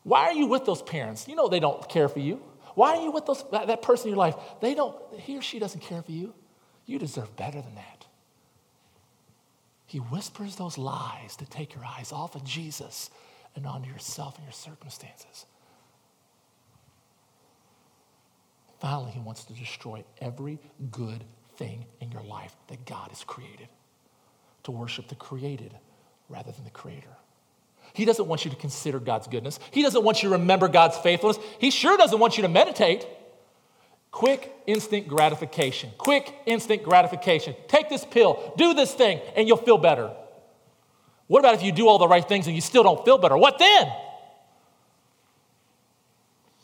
[0.04, 1.26] Why are you with those parents?
[1.26, 2.44] You know they don't care for you.
[2.74, 4.36] Why are you with those, that, that person in your life?
[4.60, 6.34] They don't, he or she doesn't care for you.
[6.86, 8.05] You deserve better than that.
[9.96, 13.10] He whispers those lies to take your eyes off of Jesus
[13.56, 15.46] and onto yourself and your circumstances.
[18.82, 20.60] Finally, he wants to destroy every
[20.92, 21.24] good
[21.56, 23.70] thing in your life that God has created,
[24.64, 25.74] to worship the created
[26.28, 27.16] rather than the creator.
[27.94, 29.62] He doesn't want you to consider God's goodness.
[29.72, 31.40] He doesn't want you to remember God's faithfulness.
[31.58, 33.08] He sure doesn't want you to meditate.
[34.16, 35.92] Quick, instant gratification.
[35.98, 37.54] Quick, instant gratification.
[37.68, 40.10] Take this pill, do this thing, and you'll feel better.
[41.28, 43.36] What about if you do all the right things and you still don't feel better?
[43.36, 43.92] What then?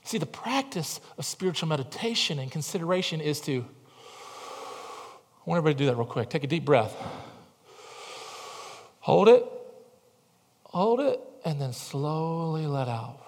[0.05, 3.65] See, the practice of spiritual meditation and consideration is to,
[5.45, 6.29] I want everybody to do that real quick.
[6.29, 6.95] Take a deep breath.
[9.01, 9.45] Hold it,
[10.63, 13.19] hold it, and then slowly let out.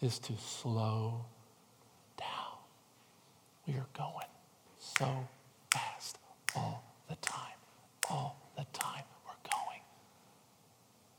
[0.00, 1.24] is to slow.
[3.66, 4.26] We are going
[4.78, 5.28] so
[5.72, 6.18] fast
[6.56, 7.38] all the time.
[8.10, 9.80] All the time we're going.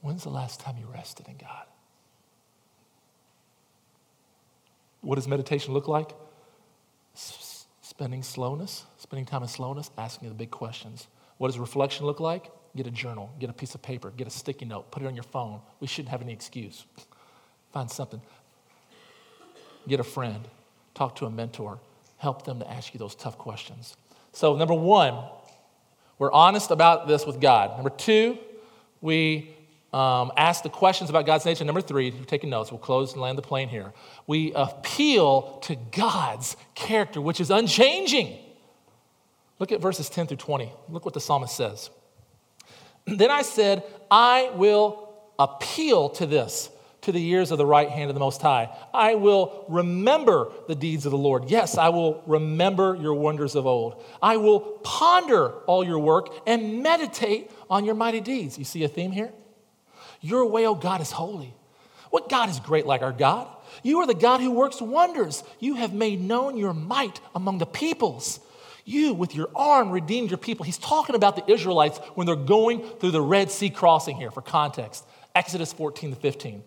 [0.01, 1.65] When's the last time you rested in God?
[5.01, 6.11] What does meditation look like?
[7.81, 11.07] Spending slowness, spending time in slowness, asking the big questions.
[11.37, 12.49] What does reflection look like?
[12.75, 15.13] Get a journal, get a piece of paper, get a sticky note, put it on
[15.13, 15.59] your phone.
[15.79, 16.85] We shouldn't have any excuse.
[17.71, 18.21] Find something.
[19.87, 20.47] Get a friend,
[20.95, 21.79] talk to a mentor,
[22.23, 23.95] help them to ask you those tough questions.
[24.31, 25.23] So, number one,
[26.17, 27.75] we're honest about this with God.
[27.75, 28.37] Number two,
[29.01, 29.53] we
[29.91, 31.65] um, ask the questions about God's nature.
[31.65, 33.93] Number three, you're taking notes, we'll close and land the plane here.
[34.25, 38.39] We appeal to God's character, which is unchanging.
[39.59, 40.71] Look at verses 10 through 20.
[40.89, 41.89] Look what the psalmist says.
[43.05, 46.69] Then I said, I will appeal to this,
[47.03, 48.69] to the ears of the right hand of the Most High.
[48.93, 51.49] I will remember the deeds of the Lord.
[51.49, 54.03] Yes, I will remember your wonders of old.
[54.21, 58.57] I will ponder all your work and meditate on your mighty deeds.
[58.57, 59.31] You see a theme here?
[60.21, 61.53] Your way, oh God, is holy.
[62.09, 63.47] What God is great like our God?
[63.81, 65.43] You are the God who works wonders.
[65.59, 68.39] You have made known your might among the peoples.
[68.85, 70.65] You, with your arm, redeemed your people.
[70.65, 74.41] He's talking about the Israelites when they're going through the Red Sea crossing here for
[74.41, 75.05] context.
[75.35, 76.63] Exodus 14 to 15.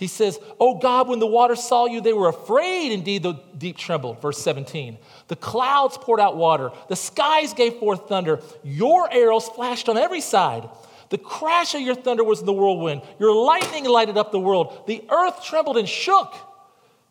[0.00, 2.90] He says, Oh God, when the waters saw you, they were afraid.
[2.90, 4.22] Indeed, the deep trembled.
[4.22, 4.96] Verse 17.
[5.28, 10.22] The clouds poured out water, the skies gave forth thunder, your arrows flashed on every
[10.22, 10.66] side.
[11.10, 13.02] The crash of your thunder was in the whirlwind.
[13.18, 14.84] Your lightning lighted up the world.
[14.86, 16.34] The earth trembled and shook.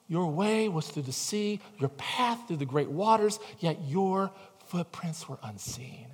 [0.07, 4.31] Your way was through the sea, your path through the great waters, yet your
[4.65, 6.07] footprints were unseen.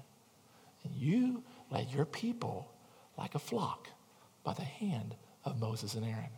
[0.83, 2.69] And you led your people
[3.17, 3.87] like a flock
[4.43, 5.15] by the hand
[5.45, 6.31] of Moses and Aaron.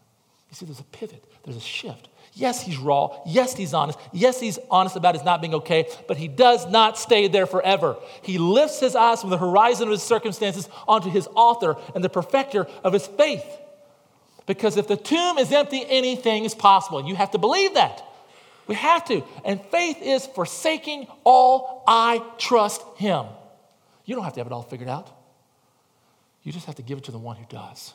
[0.50, 2.10] You see, there's a pivot, there's a shift.
[2.34, 3.20] Yes, he's raw.
[3.26, 3.98] Yes, he's honest.
[4.14, 7.98] Yes, he's honest about his not being okay, but he does not stay there forever.
[8.22, 12.10] He lifts his eyes from the horizon of his circumstances onto his author and the
[12.10, 13.46] perfecter of his faith.
[14.46, 17.06] Because if the tomb is empty, anything is possible.
[17.08, 18.04] You have to believe that.
[18.68, 19.24] We have to.
[19.44, 23.26] And faith is forsaking all I trust him.
[24.06, 25.10] You don't have to have it all figured out.
[26.44, 27.94] You just have to give it to the one who does.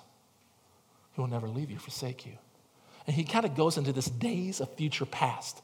[1.15, 2.33] He will never leave you, forsake you.
[3.07, 5.61] And he kind of goes into this days of future past.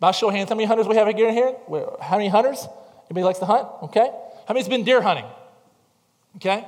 [0.00, 1.54] By show of hands, how many hunters we have here in here?
[2.00, 2.66] How many hunters?
[3.10, 3.68] Anybody likes to hunt?
[3.84, 4.08] Okay.
[4.46, 5.26] How many's been deer hunting?
[6.36, 6.66] Okay.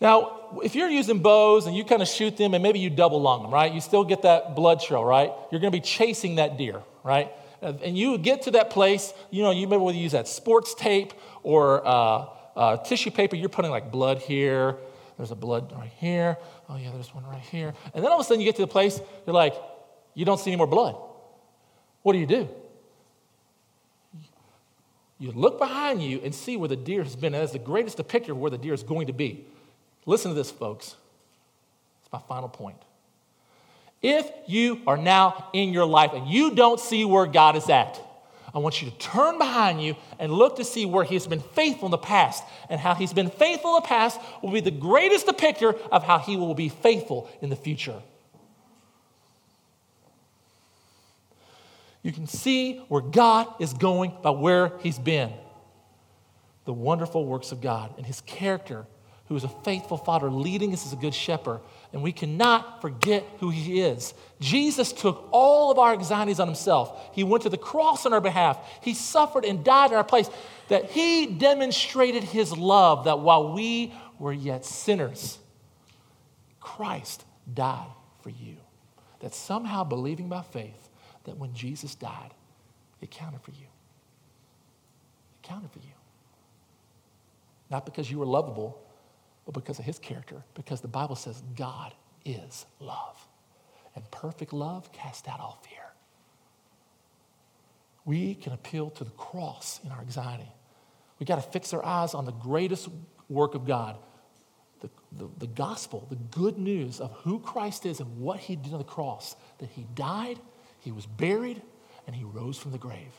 [0.00, 3.20] Now, if you're using bows and you kind of shoot them and maybe you double
[3.20, 3.72] lung them, right?
[3.72, 5.32] You still get that blood trail, right?
[5.50, 7.30] You're going to be chasing that deer, right?
[7.62, 11.86] And you get to that place, you know, you maybe use that sports tape or
[11.86, 13.36] uh, uh, tissue paper.
[13.36, 14.76] You're putting like blood here,
[15.16, 16.36] there's a blood right here.
[16.68, 17.72] Oh, yeah, there's one right here.
[17.94, 19.54] And then all of a sudden you get to the place, you're like,
[20.14, 20.96] you don't see any more blood.
[22.02, 22.48] What do you do?
[25.18, 27.34] You look behind you and see where the deer has been.
[27.34, 29.46] And that's the greatest depiction of where the deer is going to be.
[30.06, 30.96] Listen to this, folks.
[32.02, 32.76] It's my final point.
[34.02, 37.98] If you are now in your life and you don't see where God is at,
[38.54, 41.86] I want you to turn behind you and look to see where He's been faithful
[41.86, 42.44] in the past.
[42.70, 46.18] And how He's been faithful in the past will be the greatest depictor of how
[46.18, 48.00] He will be faithful in the future.
[52.04, 55.32] You can see where God is going by where He's been.
[56.64, 58.86] The wonderful works of God and His character,
[59.26, 61.60] who is a faithful Father leading us as a good shepherd
[61.94, 64.14] and we cannot forget who he is.
[64.40, 67.00] Jesus took all of our anxieties on himself.
[67.14, 68.58] He went to the cross on our behalf.
[68.82, 70.28] He suffered and died in our place.
[70.68, 75.38] That he demonstrated his love that while we were yet sinners,
[76.58, 77.86] Christ died
[78.22, 78.56] for you.
[79.20, 80.90] That somehow believing by faith
[81.24, 82.34] that when Jesus died,
[83.00, 83.68] it counted for you.
[85.36, 85.94] It counted for you.
[87.70, 88.83] Not because you were lovable,
[89.44, 93.26] but because of his character, because the Bible says God is love.
[93.94, 95.82] And perfect love casts out all fear.
[98.04, 100.50] We can appeal to the cross in our anxiety.
[101.18, 102.88] We got to fix our eyes on the greatest
[103.28, 103.96] work of God
[104.84, 104.90] the,
[105.24, 108.78] the, the, gospel, the good news of who Christ is and what he did on
[108.78, 110.38] the cross that he died,
[110.80, 111.62] he was buried,
[112.06, 113.12] and he rose from the grave.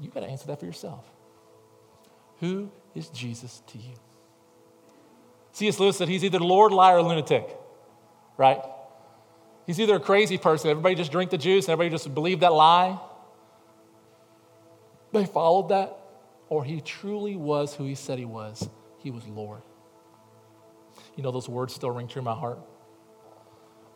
[0.00, 1.04] You got to answer that for yourself.
[2.40, 3.94] Who is Jesus to you?
[5.58, 5.80] C.S.
[5.80, 7.44] Lewis said he's either Lord, liar, or lunatic,
[8.36, 8.60] right?
[9.66, 12.52] He's either a crazy person, everybody just drink the juice and everybody just believed that
[12.52, 12.96] lie.
[15.12, 15.98] They followed that,
[16.48, 18.68] or he truly was who he said he was.
[18.98, 19.62] He was Lord.
[21.16, 22.60] You know, those words still ring true in my heart.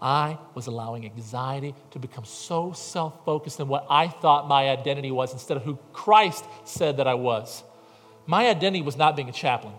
[0.00, 5.12] I was allowing anxiety to become so self focused in what I thought my identity
[5.12, 7.62] was instead of who Christ said that I was.
[8.26, 9.74] My identity was not being a chaplain.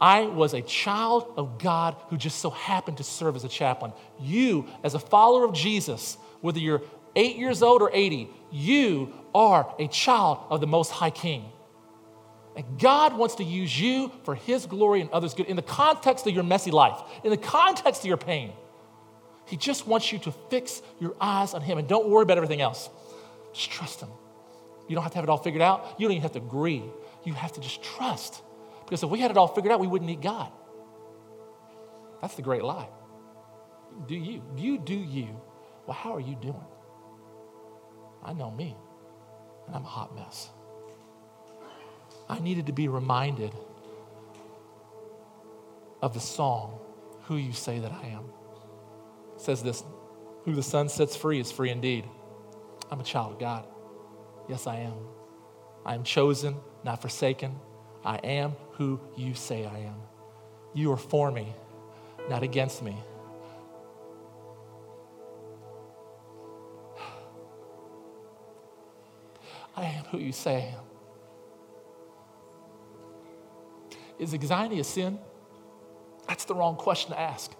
[0.00, 3.92] I was a child of God who just so happened to serve as a chaplain.
[4.20, 6.82] You, as a follower of Jesus, whether you're
[7.16, 11.44] eight years old or 80, you are a child of the Most High King.
[12.56, 16.26] And God wants to use you for His glory and others' good in the context
[16.26, 18.52] of your messy life, in the context of your pain.
[19.46, 22.60] He just wants you to fix your eyes on Him and don't worry about everything
[22.60, 22.90] else.
[23.52, 24.08] Just trust Him.
[24.88, 25.94] You don't have to have it all figured out.
[25.98, 26.82] You don't even have to agree.
[27.24, 28.42] You have to just trust.
[28.88, 30.50] Because if we had it all figured out, we wouldn't need God.
[32.22, 32.88] That's the great lie.
[34.06, 34.42] Do you?
[34.56, 35.38] You do you.
[35.86, 36.64] Well, how are you doing?
[38.24, 38.74] I know me,
[39.66, 40.48] and I'm a hot mess.
[42.30, 43.52] I needed to be reminded
[46.00, 46.78] of the song,
[47.24, 48.24] Who You Say That I Am.
[49.34, 49.84] It says this
[50.44, 52.06] Who the Son sets free is free indeed.
[52.90, 53.66] I'm a child of God.
[54.48, 54.94] Yes, I am.
[55.84, 57.54] I am chosen, not forsaken.
[58.08, 59.96] I am who you say I am.
[60.72, 61.52] You are for me,
[62.30, 62.96] not against me.
[69.76, 70.84] I am who you say I am.
[74.18, 75.18] Is anxiety a sin?
[76.26, 77.52] That's the wrong question to ask.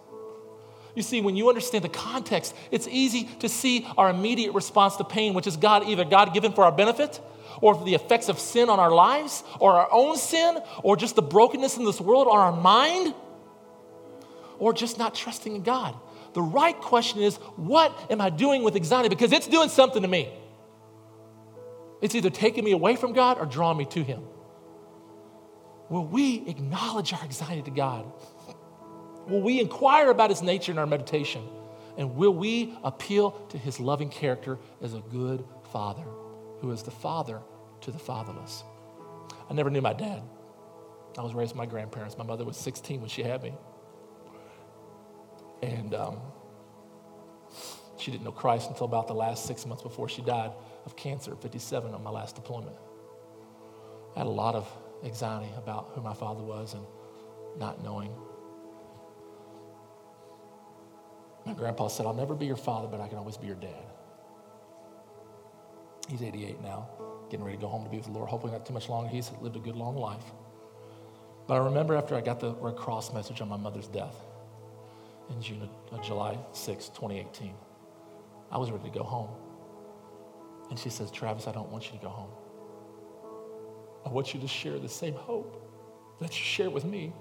[0.94, 5.05] You see, when you understand the context, it's easy to see our immediate response to
[5.05, 7.20] pain, which is God, either God given for our benefit,
[7.61, 11.22] or the effects of sin on our lives, or our own sin, or just the
[11.22, 13.14] brokenness in this world on our mind,
[14.59, 15.94] or just not trusting in God.
[16.34, 19.09] The right question is, what am I doing with anxiety?
[19.09, 20.32] Because it's doing something to me.
[22.00, 24.22] It's either taking me away from God or drawing me to Him.
[25.88, 28.04] Will we acknowledge our anxiety to God?
[29.26, 31.42] Will we inquire about His nature in our meditation?
[31.96, 36.04] And will we appeal to His loving character as a good Father,
[36.61, 37.40] who is the Father
[37.82, 38.64] to the fatherless?
[39.48, 40.22] I never knew my dad.
[41.16, 42.18] I was raised by my grandparents.
[42.18, 43.54] My mother was 16 when she had me.
[45.62, 46.20] And um,
[47.98, 50.52] she didn't know Christ until about the last six months before she died
[50.84, 52.76] of cancer at 57 on my last deployment.
[54.14, 54.70] I had a lot of
[55.04, 56.84] anxiety about who my father was and
[57.59, 58.12] not knowing.
[61.44, 63.88] My grandpa said, I'll never be your father, but I can always be your dad.
[66.09, 66.88] He's 88 now,
[67.30, 68.28] getting ready to go home to be with the Lord.
[68.28, 69.09] Hopefully, not too much longer.
[69.11, 70.24] He's lived a good, long life.
[71.46, 74.16] But I remember after I got the Red Cross message on my mother's death
[75.30, 77.54] in June of, uh, July 6, 2018,
[78.50, 79.30] I was ready to go home.
[80.70, 82.30] And she says, Travis, I don't want you to go home.
[84.04, 85.64] I want you to share the same hope
[86.20, 87.12] that you share with me,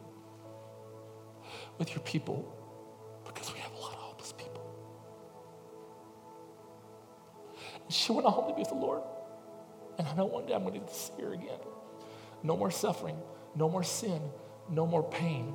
[1.77, 2.53] with your people,
[3.25, 3.71] because we have
[7.89, 9.01] she went home to be with the Lord.
[9.97, 11.59] And I know one day I'm going to see her again.
[12.43, 13.17] No more suffering,
[13.55, 14.21] no more sin,
[14.69, 15.53] no more pain.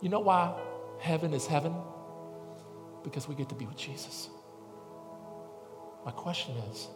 [0.00, 0.58] You know why
[1.00, 1.74] heaven is heaven?
[3.04, 4.28] Because we get to be with Jesus.
[6.04, 6.88] My question is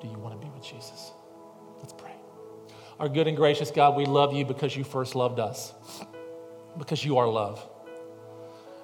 [0.00, 1.10] do you want to be with Jesus?
[1.80, 2.12] Let's pray.
[3.00, 5.72] Our good and gracious God, we love you because you first loved us,
[6.78, 7.64] because you are love.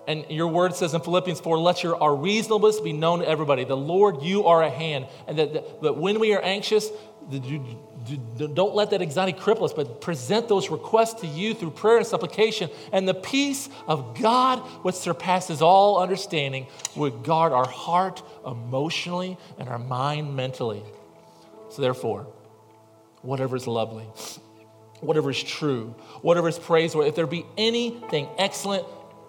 [0.06, 3.64] And your word says in Philippians 4, let your, our reasonableness be known to everybody.
[3.64, 5.06] The Lord, you are at hand.
[5.26, 6.90] And that, that, that when we are anxious,
[7.30, 12.06] don't let that anxiety cripple us, but present those requests to you through prayer and
[12.06, 12.68] supplication.
[12.92, 19.68] And the peace of God, which surpasses all understanding, would guard our heart emotionally and
[19.68, 20.82] our mind mentally.
[21.70, 22.26] So, therefore,
[23.22, 24.04] whatever is lovely,
[25.00, 28.86] whatever is true, whatever is praiseworthy, if there be anything excellent,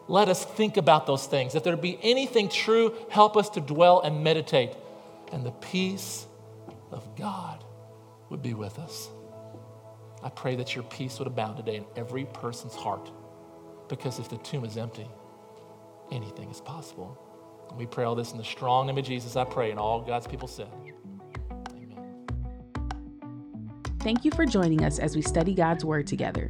[0.08, 1.56] let us think about those things.
[1.56, 4.72] If there be anything true, help us to dwell and meditate.
[5.32, 6.28] And the peace
[6.92, 7.64] of God
[8.30, 9.10] would be with us.
[10.24, 13.12] I pray that your peace would abound today in every person's heart.
[13.90, 15.08] Because if the tomb is empty,
[16.12, 17.18] anything is possible.
[17.76, 19.36] We pray all this in the strong name of Jesus.
[19.36, 20.68] I pray, and all God's people said.
[21.72, 22.26] Amen.
[24.00, 26.50] Thank you for joining us as we study God's Word together.